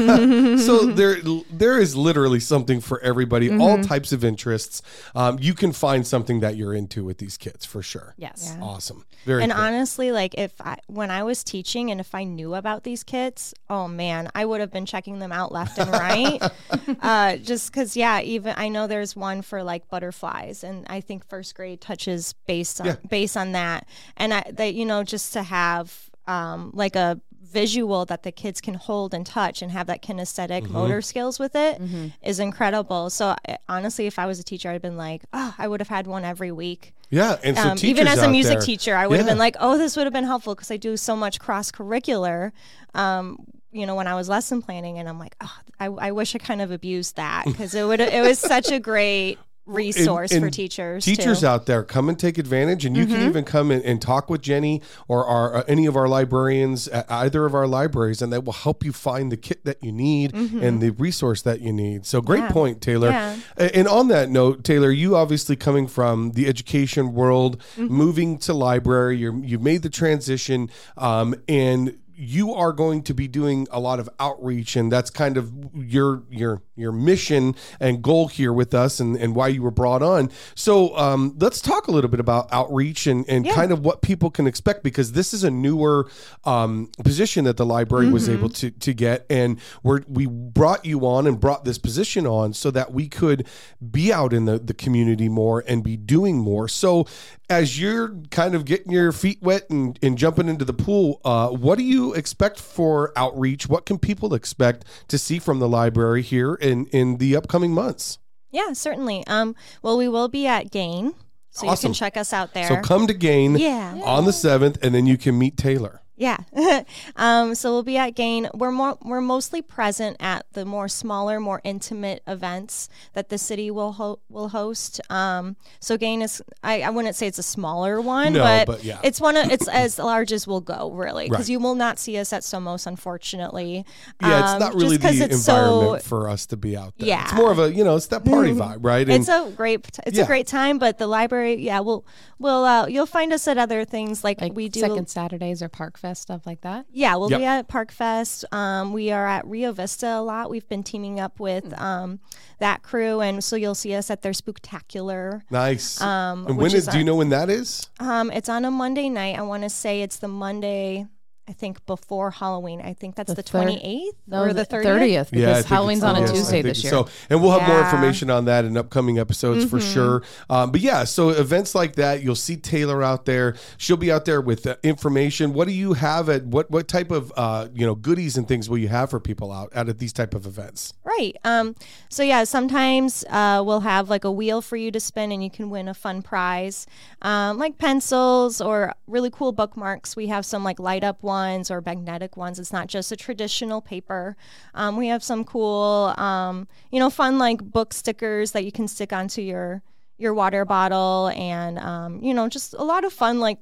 so 0.61 0.87
there, 0.87 1.17
there 1.51 1.79
is 1.79 1.97
literally 1.97 2.41
something 2.41 2.81
for 2.81 3.01
everybody, 3.01 3.51
all 3.51 3.71
Mm-hmm. 3.71 3.83
types 3.83 4.13
of 4.13 4.25
interests. 4.25 4.83
Um, 5.15 5.39
you 5.41 5.55
can 5.55 5.73
find 5.73 6.07
something 6.07 6.41
that 6.41 6.57
you're 6.57 6.75
into 6.75 7.05
with 7.05 7.19
these 7.19 7.37
kits 7.37 7.65
for 7.65 7.83
sure. 7.83 8.15
yes. 8.19 8.55
Yeah. 8.57 8.65
Awesome. 8.65 9.05
Very 9.27 9.43
And 9.43 9.53
cool. 9.53 9.61
honestly, 9.61 10.13
like 10.13 10.35
if 10.39 10.59
I 10.61 10.79
when 10.87 11.11
I 11.11 11.23
was 11.25 11.45
teaching 11.45 11.91
and 11.91 12.01
if 12.01 12.15
I 12.15 12.25
knew 12.25 12.55
about 12.55 12.85
these 12.85 13.05
kits, 13.05 13.53
oh 13.69 13.87
man, 13.87 14.31
I 14.35 14.45
would 14.47 14.61
have 14.61 14.73
been 14.73 14.87
checking 14.87 15.19
them 15.19 15.31
out 15.31 15.53
left 15.53 15.79
and 15.79 15.91
right. 15.91 16.41
uh, 17.03 17.37
just 17.37 17.71
because, 17.71 17.97
yeah, 17.99 18.21
even 18.23 18.55
I 18.57 18.69
know 18.69 18.87
there's 18.87 19.10
one 19.17 19.43
for 19.43 19.63
like 19.63 19.89
butterflies, 19.89 20.63
and 20.65 20.87
I 20.89 21.01
think 21.01 21.27
first 21.29 21.55
grade 21.55 21.81
touches 21.81 22.35
based 22.47 22.81
on 22.81 22.87
Yeah. 22.87 22.97
based 23.09 23.37
on 23.37 23.53
that, 23.53 23.87
and 24.17 24.33
I 24.35 24.51
that 24.53 24.75
you 24.75 24.85
know 24.85 25.03
just 25.05 25.33
to 25.35 25.43
have 25.43 26.11
um, 26.27 26.71
like 26.75 26.97
a 26.97 27.21
visual 27.43 28.05
that 28.05 28.23
the 28.23 28.31
kids 28.31 28.61
can 28.61 28.75
hold 28.75 29.13
and 29.13 29.27
touch 29.27 29.61
and 29.61 29.73
have 29.73 29.89
that 29.89 30.01
kinesthetic 30.03 30.63
Mm-hmm. 30.63 30.73
motor 30.73 31.03
skills 31.03 31.41
with 31.41 31.57
it 31.57 31.81
is 32.23 32.39
Mm-hmm. 32.39 32.43
incredible. 32.43 33.11
So 33.11 33.35
honestly, 33.69 34.07
if 34.07 34.21
I 34.21 34.27
was 34.27 34.39
a 34.39 34.45
teacher, 34.45 34.71
I'd 34.71 34.81
been 34.83 34.97
like, 34.97 35.25
oh, 35.33 35.53
I 35.59 35.67
would 35.67 35.81
have 35.81 35.89
had 35.89 36.07
one 36.07 36.25
every 36.25 36.53
week 36.53 36.93
yeah, 37.13 37.39
and 37.43 37.57
so 37.57 37.71
um, 37.71 37.77
even 37.83 38.07
as 38.07 38.23
a 38.23 38.29
music 38.29 38.59
there- 38.59 38.61
teacher, 38.67 38.95
I 38.95 39.09
would 39.09 39.19
have 39.19 39.27
been 39.27 39.37
like, 39.37 39.57
"Oh, 39.59 39.77
this 39.77 39.97
would 39.97 40.07
have 40.07 40.13
been 40.13 40.23
helpful 40.27 40.55
because 40.55 40.71
I 40.71 40.77
do 40.77 40.97
so 40.97 41.17
much 41.17 41.41
cross 41.41 41.73
curricular." 41.73 42.53
Um, 42.95 43.45
you 43.73 43.87
know, 43.87 43.95
when 43.95 44.07
I 44.07 44.15
was 44.15 44.29
lesson 44.29 44.63
planning, 44.63 44.99
and 44.99 45.09
I'm 45.09 45.19
like, 45.19 45.37
oh, 45.41 45.57
I, 45.79 45.87
I 45.87 46.11
wish 46.13 46.35
I 46.35 46.39
kind 46.39 46.61
of 46.61 46.71
abused 46.71 47.17
that 47.17 47.45
because 47.47 47.75
it 47.75 47.85
would 47.87 48.01
it 48.01 48.23
was 48.27 48.39
such 48.39 48.71
a 48.71 48.79
great 48.81 49.39
resource 49.67 50.33
and 50.33 50.43
for 50.45 50.51
teachers. 50.51 51.05
Teachers 51.05 51.41
too. 51.41 51.47
out 51.47 51.67
there, 51.67 51.85
come 51.85 52.09
and 52.09 52.19
take 52.19 52.39
advantage, 52.39 52.85
and 52.85 52.97
you 52.97 53.05
Mm-hmm. 53.05 53.15
can 53.15 53.29
even 53.29 53.45
come 53.45 53.71
and, 53.71 53.85
and 53.85 54.03
talk 54.03 54.29
with 54.29 54.43
Jenni 54.43 54.83
or 55.07 55.25
our, 55.25 55.57
uh, 55.59 55.63
any 55.69 55.87
of 55.87 55.95
our 55.97 56.09
librarians 56.09 56.89
at 56.89 57.09
either 57.09 57.45
of 57.47 57.55
our 57.55 57.69
libraries, 57.69 58.21
and 58.21 58.33
they 58.33 58.39
will 58.41 58.53
help 58.55 58.85
you 58.85 58.91
find 58.93 59.31
the 59.31 59.37
kit 59.37 59.65
that 59.65 59.81
you 59.81 59.93
need 59.93 60.35
and 60.35 60.81
the 60.83 60.91
resource 60.91 61.43
that 61.43 61.61
you 61.61 61.73
need. 61.73 62.05
So 62.05 62.21
great 62.21 62.39
Mm-hmm. 62.41 62.47
Yeah. 62.49 62.53
point, 62.53 62.81
Taylor. 62.81 63.11
Yeah. 63.11 63.37
And 63.59 63.87
on 63.87 64.09
that 64.09 64.29
note, 64.29 64.65
Taylor, 64.65 64.91
you 64.91 65.15
obviously 65.15 65.55
coming 65.55 65.87
from 65.87 66.33
the 66.33 66.49
education 66.49 67.13
world, 67.15 67.63
Mm-hmm. 67.77 67.87
moving 67.95 68.39
to 68.39 68.55
library, 68.55 69.19
you're, 69.19 69.37
you've 69.45 69.63
made 69.63 69.83
the 69.83 69.91
transition, 69.91 70.69
um, 70.97 71.35
and 71.49 71.97
you 72.21 72.53
are 72.53 72.73
going 72.73 73.03
to 73.05 73.15
be 73.15 73.27
doing 73.27 73.67
a 73.71 73.81
lot 73.81 73.99
of 73.99 74.09
outreach, 74.21 74.77
and 74.77 74.93
that's 74.93 75.09
kind 75.09 75.39
of 75.39 75.51
your 75.75 76.23
your 76.31 76.63
your 76.77 76.93
mission 76.93 77.55
and 77.81 78.03
goal 78.03 78.29
here 78.29 78.53
with 78.53 78.75
us, 78.75 79.01
and, 79.01 79.17
and 79.17 79.35
why 79.35 79.49
you 79.49 79.63
were 79.63 79.71
brought 79.71 80.03
on. 80.03 80.31
So 80.55 80.95
um, 80.99 81.35
let's 81.39 81.61
talk 81.63 81.89
a 81.89 81.91
little 81.91 82.11
bit 82.11 82.21
about 82.21 82.49
outreach 82.53 83.07
and, 83.07 83.25
and 83.29 83.47
Yeah. 83.47 83.55
kind 83.55 83.73
of 83.73 83.85
what 83.85 84.03
people 84.03 84.31
can 84.31 84.47
expect 84.47 84.83
because 84.83 85.13
this 85.13 85.33
is 85.33 85.45
a 85.45 85.51
newer 85.51 86.09
um, 86.45 86.91
position 87.03 87.45
that 87.45 87.57
the 87.57 87.67
library 87.67 88.11
was 88.11 88.25
Mm-hmm. 88.29 88.39
able 88.39 88.49
to 88.51 88.71
to 88.71 88.93
get, 88.93 89.25
and 89.31 89.59
we're, 89.83 90.03
we 90.07 90.27
brought 90.27 90.85
you 90.85 91.07
on 91.07 91.27
and 91.27 91.41
brought 91.41 91.65
this 91.65 91.79
position 91.79 92.27
on 92.27 92.53
so 92.53 92.71
that 92.71 92.93
we 92.93 93.09
could 93.09 93.47
be 93.91 94.13
out 94.13 94.33
in 94.35 94.45
the 94.45 94.59
the 94.59 94.75
community 94.75 95.29
more 95.31 95.65
and 95.67 95.83
be 95.83 95.97
doing 95.97 96.37
more. 96.39 96.69
So 96.69 97.07
as 97.51 97.81
you're 97.81 98.15
kind 98.31 98.55
of 98.55 98.65
getting 98.65 98.93
your 98.93 99.11
feet 99.11 99.43
wet 99.43 99.69
and, 99.69 99.99
and 100.03 100.17
jumping 100.17 100.49
into 100.49 100.65
the 100.65 100.73
pool, 100.73 101.21
uh, 101.25 101.49
what 101.49 101.77
do 101.77 101.85
you 101.85 102.15
expect 102.15 102.61
for 102.61 103.13
outreach? 103.17 103.69
What 103.69 103.85
can 103.85 103.99
people 103.99 104.33
expect 104.33 104.85
to 105.09 105.19
see 105.19 105.41
from 105.41 105.59
the 105.59 105.69
library 105.69 106.23
here 106.23 106.55
in, 106.55 106.87
in 106.87 107.17
the 107.19 107.35
upcoming 107.37 107.75
months? 107.75 108.19
Yeah, 108.53 108.73
certainly. 108.73 109.27
Um, 109.27 109.57
well, 109.83 109.99
we 109.99 110.09
will 110.09 110.29
be 110.29 110.47
at 110.47 110.71
Gain, 110.71 111.15
so 111.51 111.71
you 111.71 111.77
can 111.77 111.93
check 111.93 112.17
us 112.17 112.33
out 112.33 112.55
there. 112.55 112.69
So 112.69 112.81
come 112.81 113.07
to 113.09 113.15
Gain 113.15 113.57
Yeah. 113.57 114.01
on 114.05 114.25
the 114.25 114.33
7th, 114.33 114.79
and 114.83 114.95
then 114.95 115.07
you 115.07 115.19
can 115.19 115.37
meet 115.39 115.57
Taylor. 115.57 116.00
Yeah. 116.21 116.37
um, 117.17 117.55
so 117.55 117.73
we'll 117.73 117.83
be 117.83 117.97
at 117.97 118.11
Gain. 118.15 118.49
We're 118.53 118.71
more 118.71 118.99
we're 119.03 119.23
mostly 119.23 119.63
present 119.63 120.19
at 120.21 120.45
the 120.53 120.67
more 120.67 120.87
smaller, 120.87 121.41
more 121.41 121.63
intimate 121.65 122.23
events 122.27 122.91
that 123.15 123.31
the 123.31 123.39
city 123.39 123.71
will 123.71 123.93
ho- 123.93 124.19
will 124.29 124.51
host. 124.51 125.01
Um, 125.09 125.57
so 125.81 125.97
Gain 125.97 126.21
is 126.21 126.43
I, 126.63 126.83
I 126.83 126.91
wouldn't 126.91 127.17
say 127.17 127.27
it's 127.27 127.39
a 127.39 127.43
smaller 127.43 128.03
one, 128.03 128.35
No, 128.35 128.41
but, 128.43 128.67
but 128.67 128.85
yeah. 128.85 129.01
it's 129.03 129.19
one 129.19 129.35
of 129.39 129.51
it's 129.51 129.67
as 129.85 129.99
large 129.99 130.31
as 130.31 130.47
we'll 130.47 130.61
go 130.61 130.91
really 130.91 131.25
because 131.29 131.47
Right. 131.49 131.53
you 131.53 131.59
will 131.59 131.75
not 131.75 131.99
see 131.99 132.19
us 132.19 132.35
at 132.35 132.43
Somos 132.43 132.87
unfortunately. 132.87 133.87
Yeah, 134.21 134.43
it's 134.43 134.53
Um, 134.53 134.59
not 134.61 134.75
really 134.75 134.99
the 134.99 135.09
environment 135.09 135.41
so 135.43 135.99
for 136.07 136.29
us 136.29 136.45
to 136.47 136.59
be 136.59 136.77
out 136.77 136.93
there. 136.99 137.09
Yeah. 137.09 137.23
It's 137.25 137.33
more 137.33 137.51
of 137.51 137.59
a, 137.59 137.73
you 137.73 137.83
know, 137.83 137.97
it's 137.97 138.09
that 138.09 138.27
party 138.27 138.53
vibe, 138.53 138.79
right? 138.85 139.09
And 139.09 139.21
it's 139.23 139.29
a 139.31 139.51
great 139.57 139.89
it's 140.07 140.19
Yeah. 140.19 140.25
a 140.25 140.27
great 140.27 140.47
time, 140.47 140.79
but 140.79 140.99
the 140.99 141.07
library, 141.07 141.55
yeah, 141.55 141.81
we'll 141.81 142.05
we'll 142.39 142.65
uh, 142.67 142.87
you'll 142.89 143.07
find 143.07 143.33
us 143.33 143.49
at 143.49 143.57
other 143.57 143.87
things 143.87 144.23
like, 144.23 144.39
Like 144.43 144.53
we 144.55 144.69
do. 144.69 144.81
second 144.81 145.09
Saturdays 145.09 145.63
or 145.63 145.71
Park 145.71 145.97
Fest 145.97 146.10
stuff 146.19 146.43
like 146.47 146.61
that. 146.63 146.87
Yeah, 146.93 147.17
we'll 147.17 147.31
Yep. 147.31 147.41
be 147.41 147.45
at 147.45 147.69
Park 147.69 147.93
Fest. 147.93 148.45
Um, 148.53 148.93
we 148.93 149.11
are 149.11 149.27
at 149.27 149.47
Rio 149.47 149.73
Vista 149.73 150.07
a 150.19 150.21
lot. 150.23 150.51
We've 150.51 150.69
been 150.69 150.83
teaming 150.83 151.21
up 151.21 151.39
with 151.41 151.65
Mm. 151.71 151.81
um, 151.81 152.21
that 152.59 152.83
crew, 152.83 153.21
and 153.21 153.43
so 153.43 153.57
you'll 153.57 153.75
see 153.75 153.95
us 153.95 154.11
at 154.11 154.23
their 154.23 154.33
Spooktacular. 154.33 155.43
nice. 155.51 156.01
Um, 156.01 156.47
and 156.47 156.57
when 156.57 156.67
is, 156.69 156.75
is 156.75 156.87
do 156.89 156.99
you 156.99 157.05
know 157.05 157.17
when 157.17 157.29
that 157.31 157.49
is? 157.51 157.89
Um, 157.99 158.31
it's 158.31 158.49
on 158.49 158.65
a 158.65 158.71
Monday 158.71 159.09
night. 159.09 159.39
I 159.39 159.43
want 159.43 159.63
to 159.63 159.71
say 159.71 160.03
it's 160.03 160.17
the 160.19 160.29
Monday. 160.29 161.07
I 161.51 161.53
think 161.53 161.85
before 161.85 162.31
Halloween. 162.31 162.81
I 162.81 162.93
think 162.95 163.17
that's 163.17 163.27
The 163.29 163.35
the 163.35 163.43
twenty 163.43 163.81
eighth 163.83 164.17
No, 164.29 164.43
or 164.43 164.53
the 164.53 164.65
thirtieth. 164.65 165.33
because 165.33 165.49
I 165.49 165.55
think 165.63 165.67
Halloween's 165.67 166.05
on 166.05 166.15
a 166.15 166.21
yes, 166.21 166.31
Tuesday 166.33 166.63
this 166.63 166.85
year. 166.85 166.93
So, 166.93 167.09
and 167.29 167.43
we'll 167.43 167.51
have 167.51 167.67
more 167.69 167.79
Yeah. 167.79 167.83
Mm-hmm. 167.87 167.97
information 167.97 168.31
on 168.31 168.45
that 168.45 168.65
in 168.65 168.77
upcoming 168.77 169.19
episodes 169.19 169.65
for 169.69 169.81
sure. 169.81 170.23
Um, 170.49 170.71
but 170.71 170.81
yeah, 170.81 171.03
so 171.03 171.31
events 171.31 171.75
like 171.75 171.97
that, 171.97 172.23
you'll 172.23 172.37
see 172.37 172.57
Taylor 172.57 173.03
out 173.03 173.25
there. 173.25 173.57
She'll 173.79 173.97
be 173.97 174.13
out 174.13 174.27
there 174.27 174.41
with 174.41 174.65
uh, 174.65 174.77
information. 174.85 175.53
What 175.53 175.67
do 175.67 175.75
you 175.75 175.95
have 175.95 176.29
at 176.29 176.45
what 176.45 176.71
what 176.71 176.87
type 176.87 177.11
of 177.11 177.33
uh, 177.37 177.67
you 177.75 177.85
know 177.85 177.97
goodies 177.97 178.37
and 178.37 178.47
things 178.47 178.71
will 178.71 178.79
you 178.79 178.89
have 178.89 179.11
for 179.11 179.19
people 179.19 179.51
out 179.51 179.73
out 179.75 179.89
at 179.89 179.99
these 179.99 180.13
type 180.13 180.35
of 180.35 180.47
events? 180.47 180.95
Right. 181.03 181.37
Um, 181.43 181.75
so 182.09 182.23
yeah, 182.23 182.45
sometimes 182.45 183.25
uh, 183.29 183.61
we'll 183.67 183.81
have 183.81 184.09
like 184.09 184.23
a 184.25 184.31
wheel 184.31 184.63
for 184.63 184.77
you 184.77 184.93
to 184.93 185.01
spin, 185.01 185.33
and 185.33 185.43
you 185.43 185.51
can 185.51 185.69
win 185.69 185.89
a 185.89 185.95
fun 185.95 186.23
prize, 186.23 186.87
um, 187.23 187.59
like 187.59 187.77
pencils 187.79 188.61
or 188.61 188.95
really 189.09 189.31
cool 189.31 189.51
bookmarks. 189.51 190.15
We 190.15 190.29
have 190.29 190.47
some 190.47 190.63
like 190.63 190.79
light 190.79 191.03
up 191.03 191.23
ones 191.25 191.40
or 191.71 191.81
magnetic 191.81 192.37
ones. 192.37 192.59
It's 192.59 192.73
not 192.73 192.87
just 192.87 193.13
a 193.13 193.17
traditional 193.17 193.81
paper. 193.81 194.37
Um, 194.75 194.97
we 194.97 195.09
have 195.09 195.23
some 195.23 195.45
cool, 195.45 196.15
um, 196.17 196.69
you 196.91 196.99
know, 196.99 197.11
fun 197.11 197.39
like 197.39 197.63
book 197.63 197.93
stickers 197.93 198.53
that 198.53 198.65
you 198.65 198.73
can 198.73 198.89
stick 198.89 199.13
onto 199.13 199.43
your 199.43 199.83
your 200.19 200.35
water 200.35 200.65
bottle, 200.67 201.33
and 201.35 201.79
um, 201.79 202.23
you 202.23 202.35
know, 202.35 202.49
just 202.49 202.75
a 202.75 202.85
lot 202.85 203.05
of 203.05 203.13
fun 203.13 203.41
like 203.41 203.59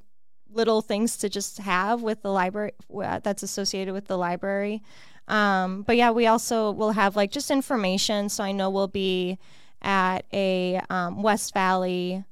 little 0.51 0.83
things 0.83 1.17
to 1.19 1.29
just 1.29 1.59
have 1.59 2.03
with 2.03 2.23
the 2.23 2.33
library 2.33 2.73
uh, 2.95 3.21
that's 3.21 3.43
associated 3.43 3.93
with 3.93 4.07
the 4.07 4.19
library. 4.19 4.83
Um, 5.29 5.83
but 5.83 5.97
yeah, 5.97 6.11
we 6.11 6.27
also 6.27 6.71
will 6.73 6.93
have 6.93 7.17
like 7.17 7.31
just 7.31 7.51
information. 7.51 8.29
So 8.29 8.43
I 8.43 8.53
know 8.53 8.71
we'll 8.71 8.88
be 8.88 9.38
at 9.83 10.25
a 10.33 10.81
um, 10.91 11.23
West 11.23 11.55
Valley 11.55 12.25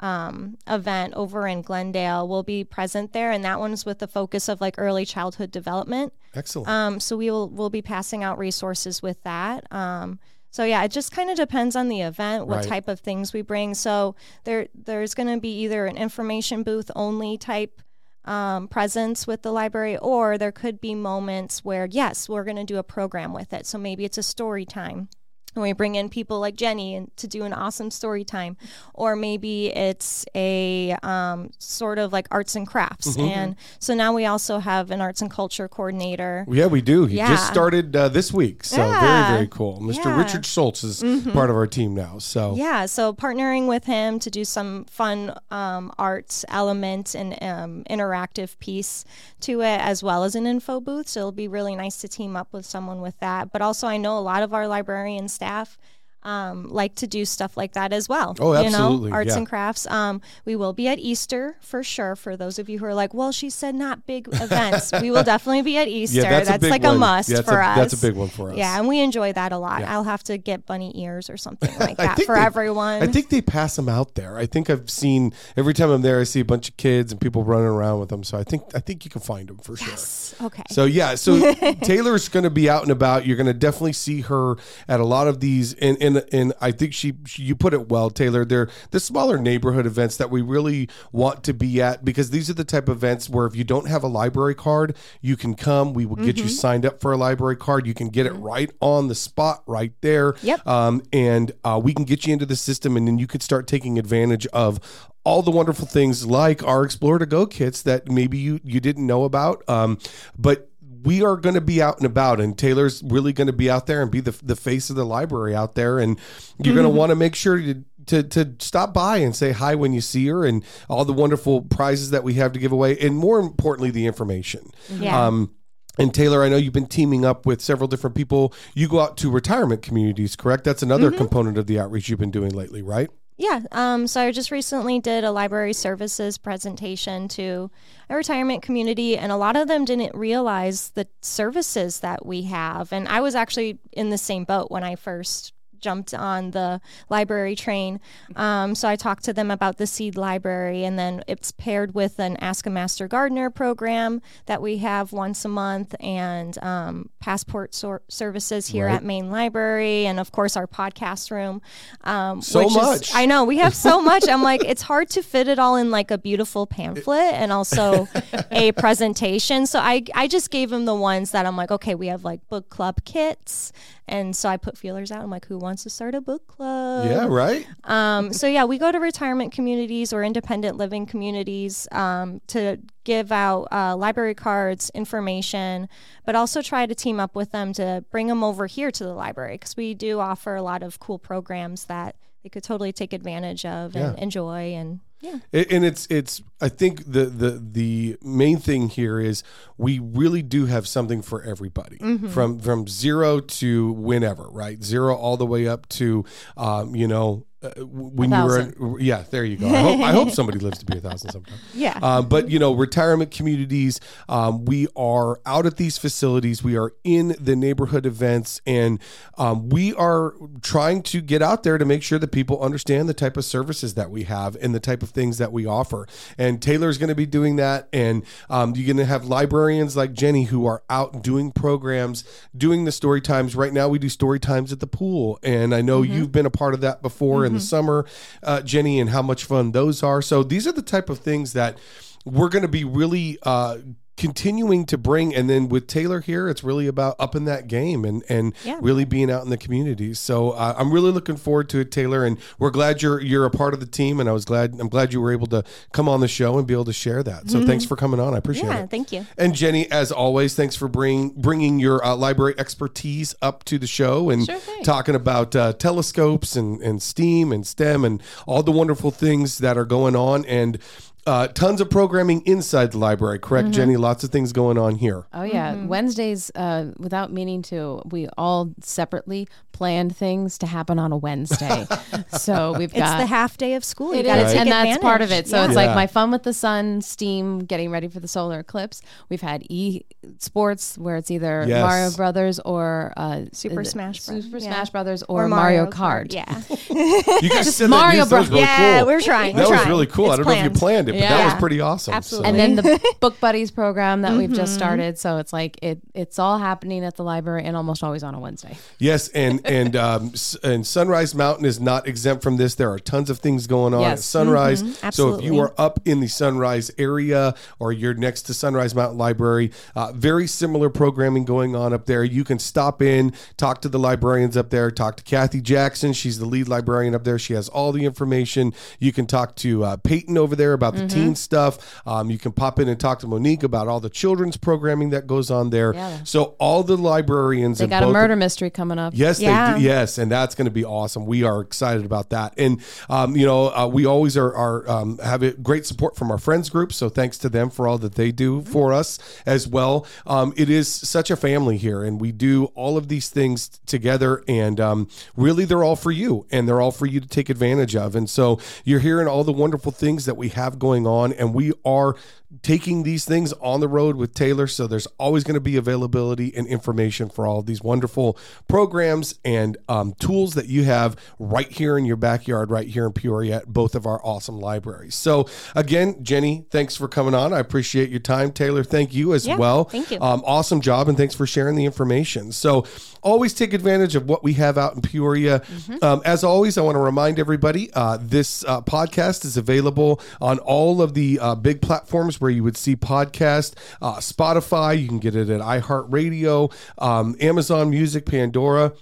um, 0.00 0.58
event 0.68 1.14
over 1.14 1.46
in 1.46 1.62
Glendale. 1.62 2.26
We'll 2.28 2.42
be 2.42 2.64
present 2.64 3.12
there, 3.12 3.30
and 3.30 3.44
that 3.44 3.58
one's 3.60 3.84
with 3.86 3.98
the 4.00 4.08
focus 4.08 4.48
of 4.48 4.60
like 4.60 4.74
early 4.78 5.04
childhood 5.04 5.50
development. 5.50 6.12
Excellent. 6.34 6.68
Um, 6.68 7.00
so 7.00 7.16
we 7.16 7.30
will 7.30 7.48
we'll 7.48 7.70
be 7.70 7.82
passing 7.82 8.22
out 8.22 8.38
resources 8.38 9.02
with 9.02 9.22
that. 9.22 9.72
Um, 9.72 10.18
so 10.50 10.64
yeah, 10.64 10.84
it 10.84 10.90
just 10.90 11.10
kind 11.10 11.30
of 11.30 11.36
depends 11.36 11.74
on 11.76 11.88
the 11.88 12.00
event, 12.02 12.46
what 12.46 12.58
Right. 12.58 12.68
type 12.68 12.88
of 12.88 13.00
things 13.00 13.32
we 13.32 13.42
bring. 13.42 13.74
So 13.74 14.14
there 14.44 14.68
there's 14.74 15.14
going 15.14 15.32
to 15.34 15.40
be 15.40 15.62
either 15.62 15.86
an 15.86 15.96
information 15.96 16.62
booth 16.62 16.90
only 16.94 17.38
type 17.38 17.80
um, 18.24 18.68
presence 18.68 19.26
with 19.26 19.42
the 19.42 19.52
library, 19.52 19.96
or 19.98 20.38
there 20.38 20.52
could 20.52 20.80
be 20.80 20.94
moments 20.94 21.64
where 21.64 21.86
yes, 21.86 22.28
we're 22.28 22.44
going 22.44 22.56
to 22.56 22.64
do 22.64 22.78
a 22.78 22.82
program 22.82 23.32
with 23.32 23.52
it. 23.52 23.66
So 23.66 23.78
maybe 23.78 24.04
it's 24.04 24.16
a 24.18 24.22
story 24.22 24.64
time. 24.64 25.08
And 25.54 25.62
we 25.62 25.72
bring 25.72 25.94
in 25.94 26.08
people 26.08 26.40
like 26.40 26.56
Jenni 26.56 26.96
and 26.96 27.14
to 27.16 27.26
do 27.26 27.44
an 27.44 27.52
awesome 27.52 27.90
story 27.90 28.24
time, 28.24 28.56
or 28.92 29.14
maybe 29.16 29.68
it's 29.68 30.24
a 30.34 30.96
um, 31.02 31.50
sort 31.58 31.98
of 31.98 32.12
like 32.12 32.26
arts 32.30 32.56
and 32.56 32.66
crafts. 32.66 33.16
Mm-hmm. 33.16 33.20
And 33.28 33.56
so 33.78 33.94
now 33.94 34.12
we 34.12 34.24
also 34.26 34.58
have 34.58 34.90
an 34.90 35.00
arts 35.00 35.22
and 35.22 35.30
culture 35.30 35.68
coordinator. 35.68 36.44
yeah, 36.50 36.66
we 36.66 36.82
do. 36.82 37.06
He 37.06 37.16
just 37.16 37.46
started 37.46 37.94
uh, 37.94 38.08
this 38.08 38.32
week, 38.32 38.64
so 38.64 38.76
very 38.76 38.88
Yeah. 38.90 39.32
very 39.34 39.46
cool. 39.48 39.80
Mr. 39.80 39.96
Yeah. 39.96 40.02
Mm-hmm. 40.04 40.18
Richard 40.18 40.46
Schultz 40.46 40.84
is 40.84 41.02
part 41.32 41.50
of 41.50 41.56
our 41.56 41.66
team 41.66 41.94
now. 41.94 42.18
So 42.18 42.54
Yeah, 42.56 42.86
so 42.86 43.12
partnering 43.12 43.68
with 43.68 43.84
him 43.84 44.18
to 44.20 44.30
do 44.30 44.44
some 44.44 44.84
fun 44.86 45.34
um, 45.50 45.92
arts 45.98 46.44
element 46.48 47.14
and 47.14 47.32
um, 47.42 47.84
interactive 47.90 48.58
piece 48.58 49.04
to 49.40 49.60
it, 49.60 49.80
as 49.80 50.02
well 50.02 50.24
as 50.24 50.34
an 50.34 50.46
info 50.46 50.80
booth. 50.80 51.08
So 51.08 51.20
it'll 51.20 51.32
be 51.32 51.48
really 51.48 51.76
nice 51.76 51.98
to 51.98 52.08
team 52.08 52.36
up 52.36 52.48
with 52.52 52.64
someone 52.66 53.00
with 53.00 53.18
that. 53.20 53.52
But 53.52 53.62
also, 53.62 53.86
I 53.86 53.96
know 53.96 54.18
a 54.18 54.20
lot 54.20 54.42
of 54.42 54.52
our 54.54 54.66
librarian 54.66 55.28
staff. 55.44 55.78
Um, 56.24 56.68
like 56.70 56.94
to 56.96 57.06
do 57.06 57.24
stuff 57.26 57.54
like 57.56 57.74
that 57.74 57.92
as 57.92 58.08
well. 58.08 58.34
Oh, 58.40 58.52
You 58.52 58.66
absolutely, 58.66 59.10
know, 59.10 59.16
arts 59.16 59.32
yeah. 59.32 59.36
and 59.36 59.46
crafts. 59.46 59.86
Um, 59.88 60.22
we 60.46 60.56
will 60.56 60.72
be 60.72 60.88
at 60.88 60.98
Easter 60.98 61.56
for 61.60 61.82
sure. 61.82 62.16
For 62.16 62.34
those 62.36 62.58
of 62.58 62.68
you 62.70 62.78
who 62.78 62.86
are 62.86 62.94
like, 62.94 63.12
well, 63.12 63.30
she 63.30 63.50
said 63.50 63.74
not 63.74 64.06
big 64.06 64.28
events. 64.32 64.90
we 65.02 65.10
will 65.10 65.22
definitely 65.22 65.60
be 65.60 65.76
at 65.76 65.86
Easter. 65.86 66.22
yeah, 66.22 66.42
that's, 66.42 66.64
a 66.64 66.68
like 66.70 66.82
one. 66.82 66.96
a 66.96 66.98
must 66.98 67.28
Yeah, 67.28 67.42
for 67.42 67.60
a, 67.60 67.66
us. 67.66 67.76
That's 67.76 67.92
a 68.02 68.06
big 68.06 68.16
one 68.16 68.28
for 68.28 68.50
us. 68.52 68.56
Yeah, 68.56 68.78
and 68.78 68.88
we 68.88 69.00
enjoy 69.00 69.34
that 69.34 69.52
a 69.52 69.58
lot. 69.58 69.82
I'll 69.82 70.04
have 70.04 70.22
to 70.24 70.38
get 70.38 70.64
bunny 70.64 70.92
ears 71.02 71.28
or 71.28 71.36
something 71.36 71.76
like 71.78 71.96
that 71.98 72.22
for 72.22 72.34
they- 72.36 72.40
everyone. 72.40 73.02
I 73.02 73.06
think 73.06 73.28
they 73.28 73.42
pass 73.42 73.76
them 73.76 73.90
out 73.90 74.14
there. 74.14 74.38
I 74.38 74.46
think 74.46 74.70
I've 74.70 74.88
seen 74.88 75.32
every 75.58 75.74
time 75.74 75.90
I'm 75.90 76.00
there, 76.02 76.20
I 76.20 76.24
see 76.24 76.40
a 76.40 76.44
bunch 76.44 76.70
of 76.70 76.76
kids 76.78 77.12
and 77.12 77.20
people 77.20 77.44
running 77.44 77.66
around 77.66 78.00
with 78.00 78.08
them. 78.08 78.24
So 78.24 78.38
I 78.38 78.44
think 78.44 78.62
I 78.74 78.78
think 78.80 79.04
you 79.04 79.10
can 79.10 79.20
find 79.20 79.46
them 79.48 79.58
for 79.58 79.76
sure. 79.76 80.46
Okay. 80.46 80.62
So 80.70 80.84
yeah, 80.86 81.16
so 81.16 81.52
Taylor's 81.82 82.28
going 82.30 82.44
to 82.44 82.50
be 82.50 82.70
out 82.70 82.82
and 82.82 82.90
about. 82.92 83.26
You're 83.26 83.36
going 83.36 83.46
to 83.46 83.52
definitely 83.52 83.92
see 83.92 84.22
her 84.22 84.56
at 84.88 85.00
a 85.00 85.04
lot 85.04 85.28
of 85.28 85.40
these, 85.40 85.74
and 85.74 85.96
and 86.00 86.13
and 86.32 86.52
I 86.60 86.72
think 86.72 86.94
she, 86.94 87.14
she 87.26 87.42
you 87.42 87.56
put 87.56 87.74
it 87.74 87.88
well, 87.88 88.10
Taylor. 88.10 88.44
They're 88.44 88.68
the 88.90 89.00
smaller 89.00 89.38
neighborhood 89.38 89.86
events 89.86 90.16
that 90.16 90.30
we 90.30 90.42
really 90.42 90.88
want 91.12 91.44
to 91.44 91.54
be 91.54 91.80
at 91.80 92.04
because 92.04 92.30
these 92.30 92.50
are 92.50 92.54
the 92.54 92.64
type 92.64 92.88
of 92.88 92.96
events 92.96 93.28
where 93.28 93.46
if 93.46 93.56
you 93.56 93.64
don't 93.64 93.88
have 93.88 94.02
a 94.02 94.08
library 94.08 94.54
card, 94.54 94.96
you 95.20 95.36
can 95.36 95.54
come. 95.54 95.92
We 95.92 96.06
will 96.06 96.16
get 96.16 96.38
you 96.38 96.48
signed 96.48 96.86
up 96.86 97.00
for 97.00 97.12
a 97.12 97.16
library 97.16 97.56
card. 97.56 97.86
You 97.86 97.94
can 97.94 98.08
get 98.08 98.26
it 98.26 98.32
right 98.32 98.70
on 98.80 99.08
the 99.08 99.14
spot, 99.14 99.62
right 99.66 99.92
there. 100.00 100.34
Yep. 100.42 100.66
Um, 100.66 101.02
and 101.12 101.52
uh, 101.64 101.80
we 101.82 101.94
can 101.94 102.04
get 102.04 102.26
you 102.26 102.32
into 102.32 102.46
the 102.46 102.56
system, 102.56 102.96
and 102.96 103.06
then 103.06 103.18
you 103.18 103.26
could 103.26 103.42
start 103.42 103.66
taking 103.66 103.98
advantage 103.98 104.46
of 104.48 104.80
all 105.24 105.42
the 105.42 105.50
wonderful 105.50 105.86
things 105.86 106.26
like 106.26 106.62
our 106.62 106.84
Explore 106.84 107.18
to 107.18 107.26
Go 107.26 107.46
kits 107.46 107.82
that 107.82 108.10
maybe 108.10 108.38
you 108.38 108.60
you 108.62 108.78
didn't 108.80 109.06
know 109.06 109.24
about. 109.24 109.66
Um, 109.68 109.98
but 110.38 110.70
we 111.04 111.22
are 111.22 111.36
going 111.36 111.54
to 111.54 111.60
be 111.60 111.80
out 111.80 111.98
and 111.98 112.06
about, 112.06 112.40
and 112.40 112.56
Taylor's 112.58 113.02
really 113.04 113.32
going 113.32 113.46
to 113.46 113.52
be 113.52 113.70
out 113.70 113.86
there 113.86 114.02
and 114.02 114.10
be 114.10 114.20
the 114.20 114.36
the 114.42 114.56
face 114.56 114.90
of 114.90 114.96
the 114.96 115.04
library 115.06 115.54
out 115.54 115.74
there, 115.74 115.98
and 115.98 116.18
you're 116.58 116.74
going 116.74 116.84
to 116.84 116.90
want 116.90 117.10
to 117.10 117.16
make 117.16 117.34
sure 117.34 117.58
to. 117.58 117.84
To, 118.08 118.22
to 118.22 118.54
stop 118.58 118.92
by 118.92 119.16
and 119.16 119.34
say 119.34 119.52
hi 119.52 119.74
when 119.74 119.94
you 119.94 120.02
see 120.02 120.26
her 120.26 120.44
and 120.44 120.62
all 120.90 121.06
the 121.06 121.14
wonderful 121.14 121.62
prizes 121.62 122.10
that 122.10 122.22
we 122.22 122.34
have 122.34 122.52
to 122.52 122.58
give 122.58 122.70
away 122.70 122.98
and 122.98 123.16
more 123.16 123.40
importantly 123.40 123.90
the 123.90 124.06
information 124.06 124.70
Yeah. 124.90 125.26
um, 125.26 125.54
and 125.98 126.12
Taylor, 126.12 126.42
I 126.44 126.50
know 126.50 126.58
you've 126.58 126.74
been 126.74 126.84
teaming 126.86 127.24
up 127.24 127.46
with 127.46 127.62
several 127.62 127.88
different 127.88 128.14
people. 128.14 128.52
You 128.74 128.88
go 128.88 129.00
out 129.00 129.16
to 129.18 129.30
retirement 129.30 129.80
communities, 129.80 130.36
correct? 130.36 130.64
That's 130.64 130.82
another 130.82 131.10
component 131.10 131.56
of 131.56 131.66
the 131.66 131.80
outreach 131.80 132.10
you've 132.10 132.18
been 132.18 132.30
doing 132.30 132.50
lately, 132.50 132.82
right? 132.82 133.08
Yeah. 133.36 133.62
Um, 133.72 134.06
so 134.06 134.20
I 134.20 134.30
just 134.30 134.52
recently 134.52 135.00
did 135.00 135.24
a 135.24 135.32
library 135.32 135.72
services 135.72 136.38
presentation 136.38 137.26
to 137.28 137.70
a 138.08 138.14
retirement 138.14 138.62
community, 138.62 139.16
and 139.18 139.32
a 139.32 139.36
lot 139.36 139.56
of 139.56 139.66
them 139.66 139.84
didn't 139.84 140.14
realize 140.14 140.90
the 140.90 141.08
services 141.20 142.00
that 142.00 142.24
we 142.24 142.42
have. 142.42 142.92
And 142.92 143.08
I 143.08 143.20
was 143.20 143.34
actually 143.34 143.80
in 143.92 144.10
the 144.10 144.18
same 144.18 144.44
boat 144.44 144.70
when 144.70 144.84
I 144.84 144.94
first 144.94 145.52
jumped 145.84 146.12
on 146.14 146.50
the 146.52 146.80
library 147.10 147.54
train. 147.54 148.00
Um, 148.36 148.74
so 148.74 148.88
I 148.88 148.96
talked 148.96 149.22
to 149.24 149.32
them 149.32 149.50
about 149.50 149.76
the 149.76 149.86
seed 149.86 150.16
library, 150.16 150.82
and 150.84 150.98
then 150.98 151.22
it's 151.28 151.52
paired 151.52 151.94
with 151.94 152.18
an 152.18 152.36
Ask 152.38 152.66
a 152.66 152.70
Master 152.70 153.06
Gardener 153.06 153.50
program 153.50 154.22
that 154.46 154.60
we 154.62 154.78
have 154.78 155.12
once 155.12 155.44
a 155.44 155.48
month, 155.48 155.94
and 156.00 156.56
um, 156.62 157.10
passport 157.20 157.74
sor- 157.74 158.02
services 158.08 158.66
here 158.68 158.86
Right. 158.86 158.94
at 158.96 159.04
Main 159.04 159.30
Library, 159.30 160.06
and 160.06 160.18
of 160.18 160.32
course 160.32 160.56
our 160.56 160.66
podcast 160.66 161.30
room. 161.30 161.60
Um, 162.02 162.40
So 162.42 162.60
which 162.60 162.68
is- 162.68 162.74
much. 162.76 163.14
I 163.14 163.26
know 163.26 163.44
we 163.44 163.58
have 163.58 163.74
so 163.74 164.00
much. 164.10 164.26
I'm 164.28 164.42
like, 164.42 164.64
it's 164.64 164.82
hard 164.82 165.10
to 165.10 165.22
fit 165.22 165.46
it 165.48 165.58
all 165.58 165.76
in 165.76 165.90
like 165.90 166.10
a 166.10 166.16
beautiful 166.18 166.66
pamphlet 166.66 167.34
and 167.34 167.52
also 167.52 168.08
a 168.50 168.72
presentation. 168.72 169.66
So 169.66 169.78
I 169.78 170.02
I 170.14 170.26
just 170.28 170.50
gave 170.50 170.72
him 170.72 170.84
the 170.86 170.94
ones 170.94 171.30
that 171.32 171.44
I'm 171.46 171.56
like, 171.56 171.70
okay, 171.70 171.94
we 171.94 172.06
have 172.08 172.24
like 172.24 172.40
book 172.48 172.68
club 172.70 173.04
kits, 173.04 173.72
and 174.06 174.36
so 174.36 174.48
I 174.48 174.56
put 174.56 174.76
feelers 174.76 175.10
out. 175.10 175.22
I'm 175.22 175.30
like, 175.30 175.46
who 175.46 175.58
wants 175.58 175.82
to 175.84 175.90
start 175.90 176.14
a 176.14 176.20
book 176.20 176.46
club? 176.46 177.04
Yeah, 177.04 177.26
right. 177.28 177.66
Um, 177.84 178.32
so 178.32 178.46
yeah, 178.46 178.64
we 178.64 178.78
go 178.78 178.92
to 178.92 178.98
retirement 179.00 179.52
communities 179.52 180.12
or 180.12 180.22
independent 180.22 180.76
living 180.76 181.06
communities 181.06 181.88
um, 181.92 182.40
to 182.48 182.78
give 183.04 183.32
out 183.32 183.68
uh, 183.72 183.96
library 183.96 184.34
cards, 184.34 184.90
information, 184.94 185.88
but 186.26 186.34
also 186.34 186.62
try 186.62 186.86
to 186.86 186.94
team 186.94 187.18
up 187.18 187.34
with 187.34 187.50
them 187.52 187.72
to 187.74 188.04
bring 188.10 188.26
them 188.26 188.44
over 188.44 188.66
here 188.66 188.90
to 188.90 189.04
the 189.04 189.14
library 189.14 189.54
because 189.54 189.76
we 189.76 189.94
do 189.94 190.20
offer 190.20 190.54
a 190.54 190.62
lot 190.62 190.82
of 190.82 190.98
cool 191.00 191.18
programs 191.18 191.86
that 191.86 192.16
they 192.42 192.48
could 192.50 192.62
totally 192.62 192.92
take 192.92 193.12
advantage 193.14 193.64
of 193.64 193.96
and 193.96 194.16
Yeah. 194.16 194.22
enjoy. 194.22 194.74
And 194.74 195.00
yeah, 195.24 195.64
and 195.70 195.84
it's 195.84 196.06
it's 196.10 196.42
i 196.60 196.68
think 196.68 197.04
the 197.04 197.24
the 197.26 197.50
the 197.72 198.16
main 198.22 198.58
thing 198.58 198.88
here 198.88 199.18
is 199.18 199.42
we 199.78 199.98
really 199.98 200.42
do 200.42 200.66
have 200.66 200.86
something 200.86 201.22
for 201.22 201.42
everybody. 201.42 201.96
Mm-hmm. 201.98 202.28
from 202.28 202.58
from 202.58 202.86
zero 202.86 203.40
to 203.40 203.92
whenever 203.92 204.48
right? 204.50 204.82
Zero 204.82 205.14
all 205.14 205.36
the 205.36 205.46
way 205.46 205.66
up 205.66 205.88
to 205.90 206.24
um, 206.56 206.94
you 206.94 207.08
know 207.08 207.46
uh, 207.64 207.84
when 207.84 208.30
you 208.30 208.44
were 208.44 209.00
yeah 209.00 209.24
there 209.30 209.44
you 209.44 209.56
go 209.56 209.68
I 209.68 209.80
hope, 209.80 210.00
I 210.00 210.12
hope 210.12 210.30
somebody 210.40 210.58
lives 210.58 210.78
to 210.78 210.86
be 210.86 210.98
a 210.98 211.00
thousand 211.00 211.32
sometime 211.32 211.54
yeah. 211.74 211.98
um, 212.02 212.28
but 212.28 212.50
you 212.50 212.58
know, 212.58 212.72
retirement 212.72 213.30
communities, 213.30 214.00
um, 214.28 214.64
we 214.64 214.88
are 214.96 215.40
out 215.46 215.66
at 215.66 215.76
these 215.76 215.98
facilities. 215.98 216.62
We 216.62 216.76
are 216.76 216.92
in 217.04 217.36
the 217.40 217.56
neighborhood 217.56 218.06
events, 218.06 218.60
and 218.66 219.00
um, 219.38 219.68
we 219.68 219.94
are 219.94 220.34
trying 220.62 221.02
to 221.04 221.20
get 221.20 221.42
out 221.42 221.62
there 221.62 221.78
to 221.78 221.84
make 221.84 222.02
sure 222.02 222.18
that 222.18 222.32
people 222.32 222.60
understand 222.62 223.08
the 223.08 223.14
type 223.14 223.36
of 223.36 223.44
services 223.44 223.94
that 223.94 224.10
we 224.10 224.24
have 224.24 224.56
and 224.56 224.74
the 224.74 224.80
type 224.80 225.02
of 225.02 225.10
things 225.10 225.38
that 225.38 225.52
we 225.52 225.66
offer. 225.66 226.06
And 226.38 226.60
Taylor's 226.60 226.98
going 226.98 227.08
to 227.08 227.14
be 227.14 227.26
doing 227.26 227.56
that, 227.56 227.88
and 227.92 228.24
um, 228.48 228.74
you're 228.76 228.86
going 228.86 228.96
to 228.98 229.04
have 229.04 229.24
librarians 229.24 229.96
like 229.96 230.12
Jenni 230.12 230.46
who 230.46 230.66
are 230.66 230.82
out 230.90 231.22
doing 231.22 231.52
programs, 231.52 232.24
doing 232.56 232.84
the 232.84 232.92
story 232.92 233.20
times. 233.20 233.56
Right 233.56 233.72
now, 233.72 233.88
we 233.88 233.98
do 233.98 234.08
story 234.08 234.40
times 234.40 234.72
at 234.72 234.80
the 234.80 234.86
pool, 234.86 235.38
and 235.42 235.74
I 235.74 235.80
know 235.82 236.02
you've 236.02 236.32
been 236.32 236.46
a 236.46 236.50
part 236.50 236.74
of 236.74 236.80
that 236.80 237.02
before 237.02 237.44
in 237.44 237.53
the 237.54 237.60
summer, 237.60 238.06
uh, 238.42 238.60
Jenni, 238.60 239.00
and 239.00 239.10
how 239.10 239.22
much 239.22 239.44
fun 239.44 239.72
those 239.72 240.02
are. 240.02 240.22
So 240.22 240.42
these 240.42 240.66
are 240.66 240.72
the 240.72 240.82
type 240.82 241.08
of 241.08 241.18
things 241.18 241.52
that 241.52 241.78
we're 242.24 242.48
going 242.48 242.62
to 242.62 242.68
be 242.68 242.84
really 242.84 243.38
uh, 243.42 243.78
continuing 244.16 244.86
to 244.86 244.96
bring. 244.98 245.34
And 245.34 245.50
then 245.50 245.68
with 245.68 245.86
Taylor 245.86 246.20
here, 246.20 246.48
it's 246.48 246.62
really 246.62 246.86
about 246.86 247.16
upping 247.18 247.44
that 247.46 247.66
game 247.66 248.04
and 248.04 248.22
and 248.28 248.52
Yeah. 248.64 248.78
really 248.80 249.04
being 249.04 249.30
out 249.30 249.42
in 249.44 249.50
the 249.50 249.56
community. 249.56 250.14
So 250.14 250.50
uh, 250.52 250.74
I'm 250.78 250.92
really 250.92 251.10
looking 251.10 251.36
forward 251.36 251.68
to 251.70 251.80
it, 251.80 251.90
Taylor. 251.90 252.24
And 252.24 252.38
we're 252.58 252.70
glad 252.70 253.02
you're 253.02 253.20
you're 253.20 253.44
a 253.44 253.50
part 253.50 253.74
of 253.74 253.80
the 253.80 253.86
team. 253.86 254.20
And 254.20 254.28
I 254.28 254.32
was 254.32 254.44
glad 254.44 254.78
I'm 254.80 254.88
glad 254.88 255.12
you 255.12 255.20
were 255.20 255.32
able 255.32 255.48
to 255.48 255.64
come 255.92 256.08
on 256.08 256.20
the 256.20 256.28
show 256.28 256.58
and 256.58 256.66
be 256.66 256.74
able 256.74 256.84
to 256.86 256.92
share 256.92 257.22
that. 257.22 257.50
So 257.50 257.64
thanks 257.66 257.84
for 257.84 257.96
coming 257.96 258.20
on. 258.20 258.34
I 258.34 258.38
appreciate 258.38 258.66
yeah, 258.68 258.84
it. 258.84 258.90
thank 258.90 259.12
you. 259.12 259.26
And 259.36 259.52
Jenni, 259.52 259.88
as 259.90 260.12
always, 260.12 260.54
thanks 260.54 260.76
for 260.76 260.88
bring, 260.88 261.30
bringing 261.30 261.78
your 261.78 262.04
uh, 262.04 262.14
library 262.14 262.54
expertise 262.58 263.34
up 263.42 263.64
to 263.64 263.78
the 263.78 263.86
show 263.86 264.30
and 264.30 264.46
Sure 264.46 264.58
talking 264.82 265.14
about 265.14 265.56
uh, 265.56 265.72
telescopes 265.72 266.56
and, 266.56 266.80
and 266.82 267.02
STEAM 267.02 267.52
and 267.52 267.66
STEM 267.66 268.04
and 268.04 268.22
all 268.46 268.62
the 268.62 268.72
wonderful 268.72 269.10
things 269.10 269.58
that 269.58 269.76
are 269.76 269.84
going 269.84 270.14
on 270.16 270.44
and 270.44 270.78
uh, 271.26 271.48
tons 271.48 271.80
of 271.80 271.90
programming 271.90 272.42
inside 272.46 272.92
the 272.92 272.98
library. 272.98 273.38
Correct, 273.38 273.68
Jenni? 273.68 273.98
Lots 273.98 274.24
of 274.24 274.30
things 274.30 274.52
going 274.52 274.78
on 274.78 274.96
here. 274.96 275.26
Oh 275.32 275.42
yeah, 275.42 275.74
Wednesdays. 275.86 276.50
Uh, 276.54 276.92
without 276.98 277.32
meaning 277.32 277.62
to, 277.62 278.02
we 278.06 278.28
all 278.36 278.74
separately 278.80 279.48
planned 279.74 280.16
things 280.16 280.56
to 280.58 280.66
happen 280.66 280.98
on 280.98 281.12
a 281.12 281.16
Wednesday. 281.18 281.86
so 282.28 282.72
we've 282.78 282.90
It's 282.90 282.98
got 282.98 283.18
the 283.18 283.26
half 283.26 283.58
day 283.58 283.74
of 283.74 283.84
school. 283.84 284.14
You 284.14 284.20
It 284.20 284.26
got 284.26 284.36
to 284.36 284.46
is, 284.46 284.52
take 284.52 284.60
and 284.62 284.70
that's 284.72 284.98
part 284.98 285.20
of 285.20 285.30
it. 285.30 285.46
So 285.48 285.56
Yeah. 285.58 285.64
it's 285.66 285.74
Yeah. 285.74 285.84
like 285.86 285.94
my 285.94 286.06
fun 286.06 286.30
with 286.30 286.44
the 286.44 286.54
sun, 286.54 287.02
steam, 287.02 287.58
getting 287.60 287.90
ready 287.90 288.08
for 288.08 288.20
the 288.20 288.28
solar 288.28 288.60
eclipse. 288.60 289.02
We've 289.28 289.42
had 289.42 289.64
e 289.68 290.00
sports 290.38 290.96
where 290.96 291.16
it's 291.16 291.30
either 291.30 291.64
Yes. 291.68 291.82
Mario 291.82 292.10
Brothers 292.12 292.58
or 292.60 293.12
uh, 293.16 293.42
Super 293.52 293.84
Smash 293.84 294.24
Bros. 294.24 294.44
Super 294.44 294.58
Yeah. 294.58 294.64
Smash 294.72 294.90
Brothers 294.90 295.22
or, 295.28 295.48
Mario, 295.48 295.86
Kart. 295.90 296.32
Yeah. 296.32 296.44
You 297.42 297.50
guys 297.50 297.74
said 297.74 297.90
Mario 297.90 298.24
that, 298.24 298.36
news. 298.38 298.48
that 298.48 298.54
really 298.54 298.60
Yeah, 298.62 298.98
cool. 299.00 299.06
we're 299.08 299.20
trying. 299.20 299.56
That 299.56 299.64
we're 299.66 299.70
was 299.72 299.80
trying. 299.80 299.88
really 299.88 300.06
cool. 300.06 300.30
I 300.30 300.36
don't 300.36 300.46
know 300.46 300.52
if 300.52 300.62
you 300.64 300.70
planned. 300.70 300.78
planned 300.78 301.08
it, 301.08 301.12
but 301.12 301.20
that 301.28 301.44
was 301.46 301.54
pretty 301.54 301.80
awesome. 301.80 302.12
So- 302.12 302.16
Absolutely. 302.16 302.50
And 302.50 302.58
then 302.58 302.76
the 302.76 303.14
book 303.20 303.40
buddies 303.40 303.70
program 303.70 304.22
that 304.22 304.36
we've 304.36 304.52
just 304.52 304.74
started. 304.74 305.18
So 305.18 305.38
it's 305.38 305.52
like 305.52 305.78
it 305.82 305.98
it's 306.14 306.38
all 306.38 306.58
happening 306.58 307.04
at 307.04 307.16
the 307.16 307.24
library 307.24 307.64
and 307.64 307.76
almost 307.76 308.04
always 308.04 308.22
on 308.22 308.34
a 308.34 308.38
Wednesday. 308.40 308.76
Yes, 308.98 309.28
and 309.28 309.63
and 309.64 309.96
um, 309.96 310.32
and 310.62 310.86
Sunrise 310.86 311.34
Mountain 311.34 311.64
is 311.64 311.80
not 311.80 312.06
exempt 312.06 312.42
from 312.42 312.56
this. 312.56 312.74
There 312.74 312.90
are 312.90 312.98
tons 312.98 313.30
of 313.30 313.38
things 313.38 313.66
going 313.66 313.94
on 313.94 314.02
at 314.02 314.08
Yes. 314.10 314.24
Sunrise. 314.24 314.82
So 315.12 315.34
if 315.36 315.44
you 315.44 315.58
are 315.60 315.74
up 315.78 316.00
in 316.04 316.20
the 316.20 316.28
Sunrise 316.28 316.90
area 316.98 317.54
or 317.78 317.92
you're 317.92 318.14
next 318.14 318.42
to 318.42 318.54
Sunrise 318.54 318.94
Mountain 318.94 319.18
Library, 319.18 319.72
uh, 319.96 320.12
very 320.12 320.46
similar 320.46 320.90
programming 320.90 321.44
going 321.44 321.74
on 321.74 321.92
up 321.92 322.06
there. 322.06 322.24
You 322.24 322.44
can 322.44 322.58
stop 322.58 323.00
in, 323.02 323.32
talk 323.56 323.80
to 323.82 323.88
the 323.88 323.98
librarians 323.98 324.56
up 324.56 324.70
there, 324.70 324.90
talk 324.90 325.16
to 325.16 325.22
Kathy 325.24 325.60
Jackson. 325.60 326.12
She's 326.12 326.38
the 326.38 326.46
lead 326.46 326.68
librarian 326.68 327.14
up 327.14 327.24
there. 327.24 327.38
She 327.38 327.54
has 327.54 327.68
all 327.68 327.92
the 327.92 328.04
information. 328.04 328.72
You 328.98 329.12
can 329.12 329.26
talk 329.26 329.56
to 329.56 329.84
uh, 329.84 329.96
Peyton 329.98 330.36
over 330.38 330.54
there 330.56 330.72
about 330.72 330.94
the 330.96 331.06
teen 331.08 331.34
stuff. 331.34 332.02
Um, 332.06 332.30
you 332.30 332.38
can 332.38 332.52
pop 332.52 332.78
in 332.78 332.88
and 332.88 332.98
talk 332.98 333.18
to 333.20 333.26
Monique 333.26 333.62
about 333.62 333.88
all 333.88 334.00
the 334.00 334.10
children's 334.10 334.56
programming 334.56 335.10
that 335.10 335.26
goes 335.26 335.50
on 335.50 335.70
there. 335.70 335.94
Yeah. 335.94 336.18
So 336.24 336.54
all 336.58 336.82
the 336.82 336.96
librarians 336.96 337.78
They 337.78 337.86
got 337.86 338.02
a 338.02 338.08
murder 338.08 338.36
mystery 338.36 338.70
coming 338.70 338.98
up. 338.98 339.12
Yes, 339.16 339.40
Yeah. 339.40 339.50
they 339.50 339.53
do. 339.54 339.82
Yes, 339.82 340.18
and 340.18 340.30
that's 340.30 340.54
going 340.54 340.66
to 340.66 340.70
be 340.70 340.84
awesome. 340.84 341.26
We 341.26 341.42
are 341.44 341.60
excited 341.60 342.04
about 342.04 342.30
that, 342.30 342.54
and 342.58 342.82
um, 343.08 343.36
you 343.36 343.46
know, 343.46 343.74
uh, 343.74 343.86
we 343.86 344.06
always 344.06 344.36
are, 344.36 344.54
are 344.54 344.88
um, 344.88 345.18
have 345.18 345.42
a 345.42 345.52
great 345.52 345.86
support 345.86 346.16
from 346.16 346.30
our 346.30 346.38
friends 346.38 346.68
group. 346.70 346.92
So 346.92 347.08
thanks 347.08 347.38
to 347.38 347.48
them 347.48 347.70
for 347.70 347.86
all 347.88 347.98
that 347.98 348.14
they 348.14 348.32
do 348.32 348.62
for 348.62 348.92
us 348.92 349.18
as 349.46 349.66
well. 349.66 350.06
Um, 350.26 350.52
it 350.56 350.70
is 350.70 350.88
such 350.88 351.30
a 351.30 351.36
family 351.36 351.76
here, 351.76 352.04
and 352.04 352.20
we 352.20 352.32
do 352.32 352.66
all 352.74 352.96
of 352.96 353.08
these 353.08 353.28
things 353.28 353.80
together, 353.86 354.42
and 354.48 354.80
um, 354.80 355.08
really, 355.36 355.64
they're 355.64 355.84
all 355.84 355.96
for 355.96 356.12
you, 356.12 356.46
and 356.50 356.68
they're 356.68 356.80
all 356.80 356.92
for 356.92 357.06
you 357.06 357.20
to 357.20 357.28
take 357.28 357.48
advantage 357.48 357.96
of. 357.96 358.16
And 358.16 358.28
so 358.28 358.58
you're 358.84 359.00
hearing 359.00 359.28
all 359.28 359.44
the 359.44 359.52
wonderful 359.52 359.92
things 359.92 360.24
that 360.26 360.36
we 360.36 360.48
have 360.50 360.78
going 360.78 361.06
on, 361.06 361.32
and 361.32 361.54
we 361.54 361.72
are 361.84 362.16
taking 362.62 363.02
these 363.02 363.24
things 363.24 363.52
on 363.54 363.80
the 363.80 363.88
road 363.88 364.16
with 364.16 364.34
Taylor. 364.34 364.66
So 364.66 364.86
there's 364.86 365.06
always 365.18 365.44
going 365.44 365.54
to 365.54 365.60
be 365.60 365.76
availability 365.76 366.54
and 366.56 366.66
information 366.66 367.28
for 367.28 367.46
all 367.46 367.62
these 367.62 367.82
wonderful 367.82 368.38
programs 368.68 369.38
and 369.44 369.76
um, 369.88 370.14
tools 370.14 370.54
that 370.54 370.66
you 370.66 370.84
have 370.84 371.16
right 371.38 371.70
here 371.70 371.96
in 371.98 372.04
your 372.04 372.16
backyard, 372.16 372.70
right 372.70 372.88
here 372.88 373.06
in 373.06 373.12
Peoria 373.12 373.56
at 373.56 373.66
both 373.66 373.94
of 373.94 374.06
our 374.06 374.20
awesome 374.24 374.58
libraries. 374.58 375.14
So 375.14 375.46
again, 375.74 376.14
Jenni, 376.24 376.68
thanks 376.70 376.96
for 376.96 377.08
coming 377.08 377.34
on. 377.34 377.52
I 377.52 377.58
appreciate 377.58 378.10
your 378.10 378.20
time. 378.20 378.52
Taylor, 378.52 378.84
thank 378.84 379.14
you 379.14 379.34
as 379.34 379.46
Yeah, 379.46 379.56
well. 379.56 379.84
thank 379.84 380.10
you. 380.10 380.20
Um, 380.20 380.42
awesome 380.46 380.80
job, 380.80 381.08
and 381.08 381.16
thanks 381.16 381.34
for 381.34 381.46
sharing 381.46 381.76
the 381.76 381.84
information. 381.84 382.52
So 382.52 382.84
always 383.22 383.54
take 383.54 383.72
advantage 383.72 384.14
of 384.16 384.28
what 384.28 384.42
we 384.44 384.54
have 384.54 384.76
out 384.76 384.94
in 384.94 385.00
Peoria. 385.02 385.60
Mm-hmm. 385.60 386.04
Um, 386.04 386.22
as 386.24 386.44
always, 386.44 386.76
I 386.76 386.82
want 386.82 386.96
to 386.96 387.00
remind 387.00 387.38
everybody 387.38 387.92
uh, 387.94 388.18
this 388.20 388.64
uh, 388.64 388.80
podcast 388.82 389.44
is 389.44 389.56
available 389.56 390.20
on 390.40 390.58
all 390.60 391.00
of 391.00 391.14
the 391.14 391.38
uh, 391.40 391.54
big 391.54 391.80
platforms 391.80 392.36
where 392.44 392.52
you 392.52 392.62
would 392.62 392.76
see 392.76 392.94
podcast. 392.94 393.74
Uh, 394.02 394.16
Spotify, 394.16 395.00
you 395.00 395.08
can 395.08 395.18
get 395.18 395.34
it 395.34 395.48
at 395.48 395.62
iHeartRadio, 395.62 396.70
um, 396.98 397.34
Amazon 397.40 397.88
Music, 397.88 398.26
Pandora. 398.26 398.92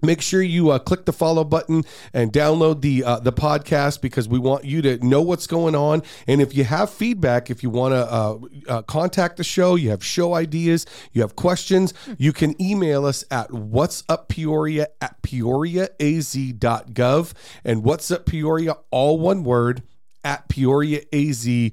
Make 0.00 0.22
sure 0.22 0.40
you 0.42 0.70
uh, 0.70 0.78
click 0.78 1.06
the 1.06 1.12
follow 1.12 1.42
button 1.42 1.82
and 2.12 2.32
download 2.32 2.82
the 2.82 3.02
uh, 3.02 3.18
the 3.18 3.32
podcast 3.32 4.00
because 4.00 4.28
we 4.28 4.38
want 4.38 4.64
you 4.64 4.80
to 4.82 5.04
know 5.04 5.22
what's 5.22 5.48
going 5.48 5.74
on. 5.74 6.04
And 6.28 6.40
if 6.40 6.54
you 6.54 6.62
have 6.62 6.88
feedback, 6.88 7.50
if 7.50 7.64
you 7.64 7.70
want 7.70 7.94
to 7.94 8.12
uh, 8.12 8.38
uh, 8.68 8.82
contact 8.82 9.38
the 9.38 9.44
show, 9.44 9.74
you 9.74 9.90
have 9.90 10.04
show 10.04 10.34
ideas, 10.34 10.86
you 11.12 11.20
have 11.22 11.34
questions, 11.34 11.94
you 12.16 12.32
can 12.32 12.54
email 12.62 13.06
us 13.06 13.24
at 13.32 13.52
what's 13.52 14.04
up 14.08 14.28
Peoria 14.28 14.86
at 15.00 15.20
peoriaaz.gov 15.22 17.32
and 17.64 17.82
what's 17.82 18.12
up 18.12 18.26
Peoria, 18.26 18.76
all 18.92 19.18
one 19.18 19.42
word 19.42 19.82
at 20.24 20.48
peoriaaz.gov. 20.48 21.70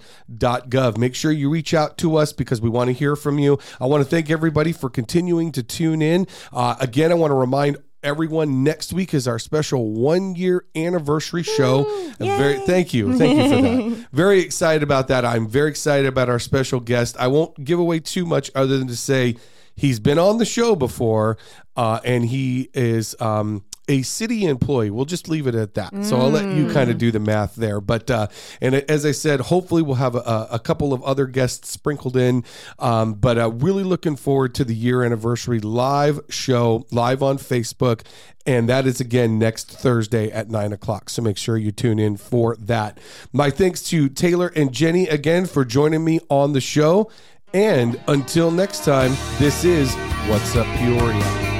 Make 0.97 1.15
sure 1.15 1.31
you 1.31 1.49
reach 1.49 1.73
out 1.73 1.97
to 1.99 2.17
us 2.17 2.33
because 2.33 2.61
we 2.61 2.69
want 2.69 2.89
to 2.89 2.93
hear 2.93 3.15
from 3.15 3.39
you. 3.39 3.57
I 3.79 3.85
want 3.85 4.03
to 4.03 4.09
thank 4.09 4.29
everybody 4.29 4.73
for 4.73 4.89
continuing 4.89 5.51
to 5.53 5.63
tune 5.63 6.01
in. 6.01 6.27
Uh, 6.51 6.75
again, 6.79 7.11
I 7.11 7.15
want 7.15 7.31
to 7.31 7.35
remind 7.35 7.77
everyone 8.03 8.63
next 8.63 8.93
week 8.93 9.13
is 9.13 9.27
our 9.27 9.39
special 9.39 9.91
one 9.91 10.35
year 10.35 10.65
anniversary 10.75 11.43
show. 11.43 11.85
I'm 12.19 12.37
very 12.37 12.59
thank 12.59 12.93
you. 12.93 13.17
Thank 13.17 13.37
you 13.37 13.49
for 13.49 13.61
that. 13.61 14.07
very 14.11 14.41
excited 14.41 14.83
about 14.83 15.07
that. 15.09 15.23
I'm 15.25 15.47
very 15.47 15.69
excited 15.69 16.07
about 16.07 16.29
our 16.29 16.39
special 16.39 16.79
guest. 16.79 17.15
I 17.19 17.27
won't 17.27 17.63
give 17.63 17.79
away 17.79 17.99
too 17.99 18.25
much 18.25 18.49
other 18.55 18.77
than 18.77 18.87
to 18.87 18.97
say 18.97 19.35
he's 19.75 19.99
been 19.99 20.19
on 20.19 20.37
the 20.37 20.45
show 20.45 20.75
before 20.75 21.37
uh, 21.75 21.99
and 22.03 22.25
he 22.25 22.69
is 22.73 23.15
um, 23.19 23.63
a 23.91 24.01
city 24.03 24.45
employee. 24.45 24.89
We'll 24.89 25.05
just 25.05 25.27
leave 25.27 25.47
it 25.47 25.53
at 25.53 25.73
that. 25.73 26.05
So 26.05 26.17
I'll 26.17 26.29
let 26.29 26.55
you 26.55 26.71
kind 26.71 26.89
of 26.89 26.97
do 26.97 27.11
the 27.11 27.19
math 27.19 27.55
there. 27.55 27.81
But 27.81 28.09
uh, 28.09 28.27
and 28.61 28.75
as 28.75 29.05
I 29.05 29.11
said, 29.11 29.41
hopefully 29.41 29.81
we'll 29.81 29.95
have 29.95 30.15
a, 30.15 30.47
a 30.49 30.59
couple 30.59 30.93
of 30.93 31.03
other 31.03 31.25
guests 31.25 31.69
sprinkled 31.69 32.15
in. 32.15 32.45
Um, 32.79 33.15
but 33.15 33.37
uh, 33.37 33.51
really 33.51 33.83
looking 33.83 34.15
forward 34.15 34.55
to 34.55 34.63
the 34.63 34.73
year 34.73 35.03
anniversary 35.03 35.59
live 35.59 36.21
show 36.29 36.87
live 36.91 37.21
on 37.21 37.37
Facebook. 37.37 38.01
And 38.45 38.69
that 38.69 38.87
is 38.87 39.01
again 39.01 39.37
next 39.37 39.69
Thursday 39.69 40.31
at 40.31 40.49
nine 40.49 40.71
o'clock. 40.71 41.09
So 41.09 41.21
make 41.21 41.37
sure 41.37 41.57
you 41.57 41.71
tune 41.71 41.99
in 41.99 42.15
for 42.15 42.55
that. 42.55 42.97
My 43.33 43.49
thanks 43.49 43.83
to 43.89 44.07
Taylor 44.07 44.51
and 44.55 44.71
Jenni 44.71 45.11
again 45.11 45.45
for 45.45 45.65
joining 45.65 46.03
me 46.05 46.21
on 46.29 46.53
the 46.53 46.61
show. 46.61 47.11
And 47.53 47.99
until 48.07 48.49
next 48.49 48.85
time, 48.85 49.11
this 49.37 49.65
is 49.65 49.93
What's 50.27 50.55
Up 50.55 50.65
Peoria. 50.77 51.50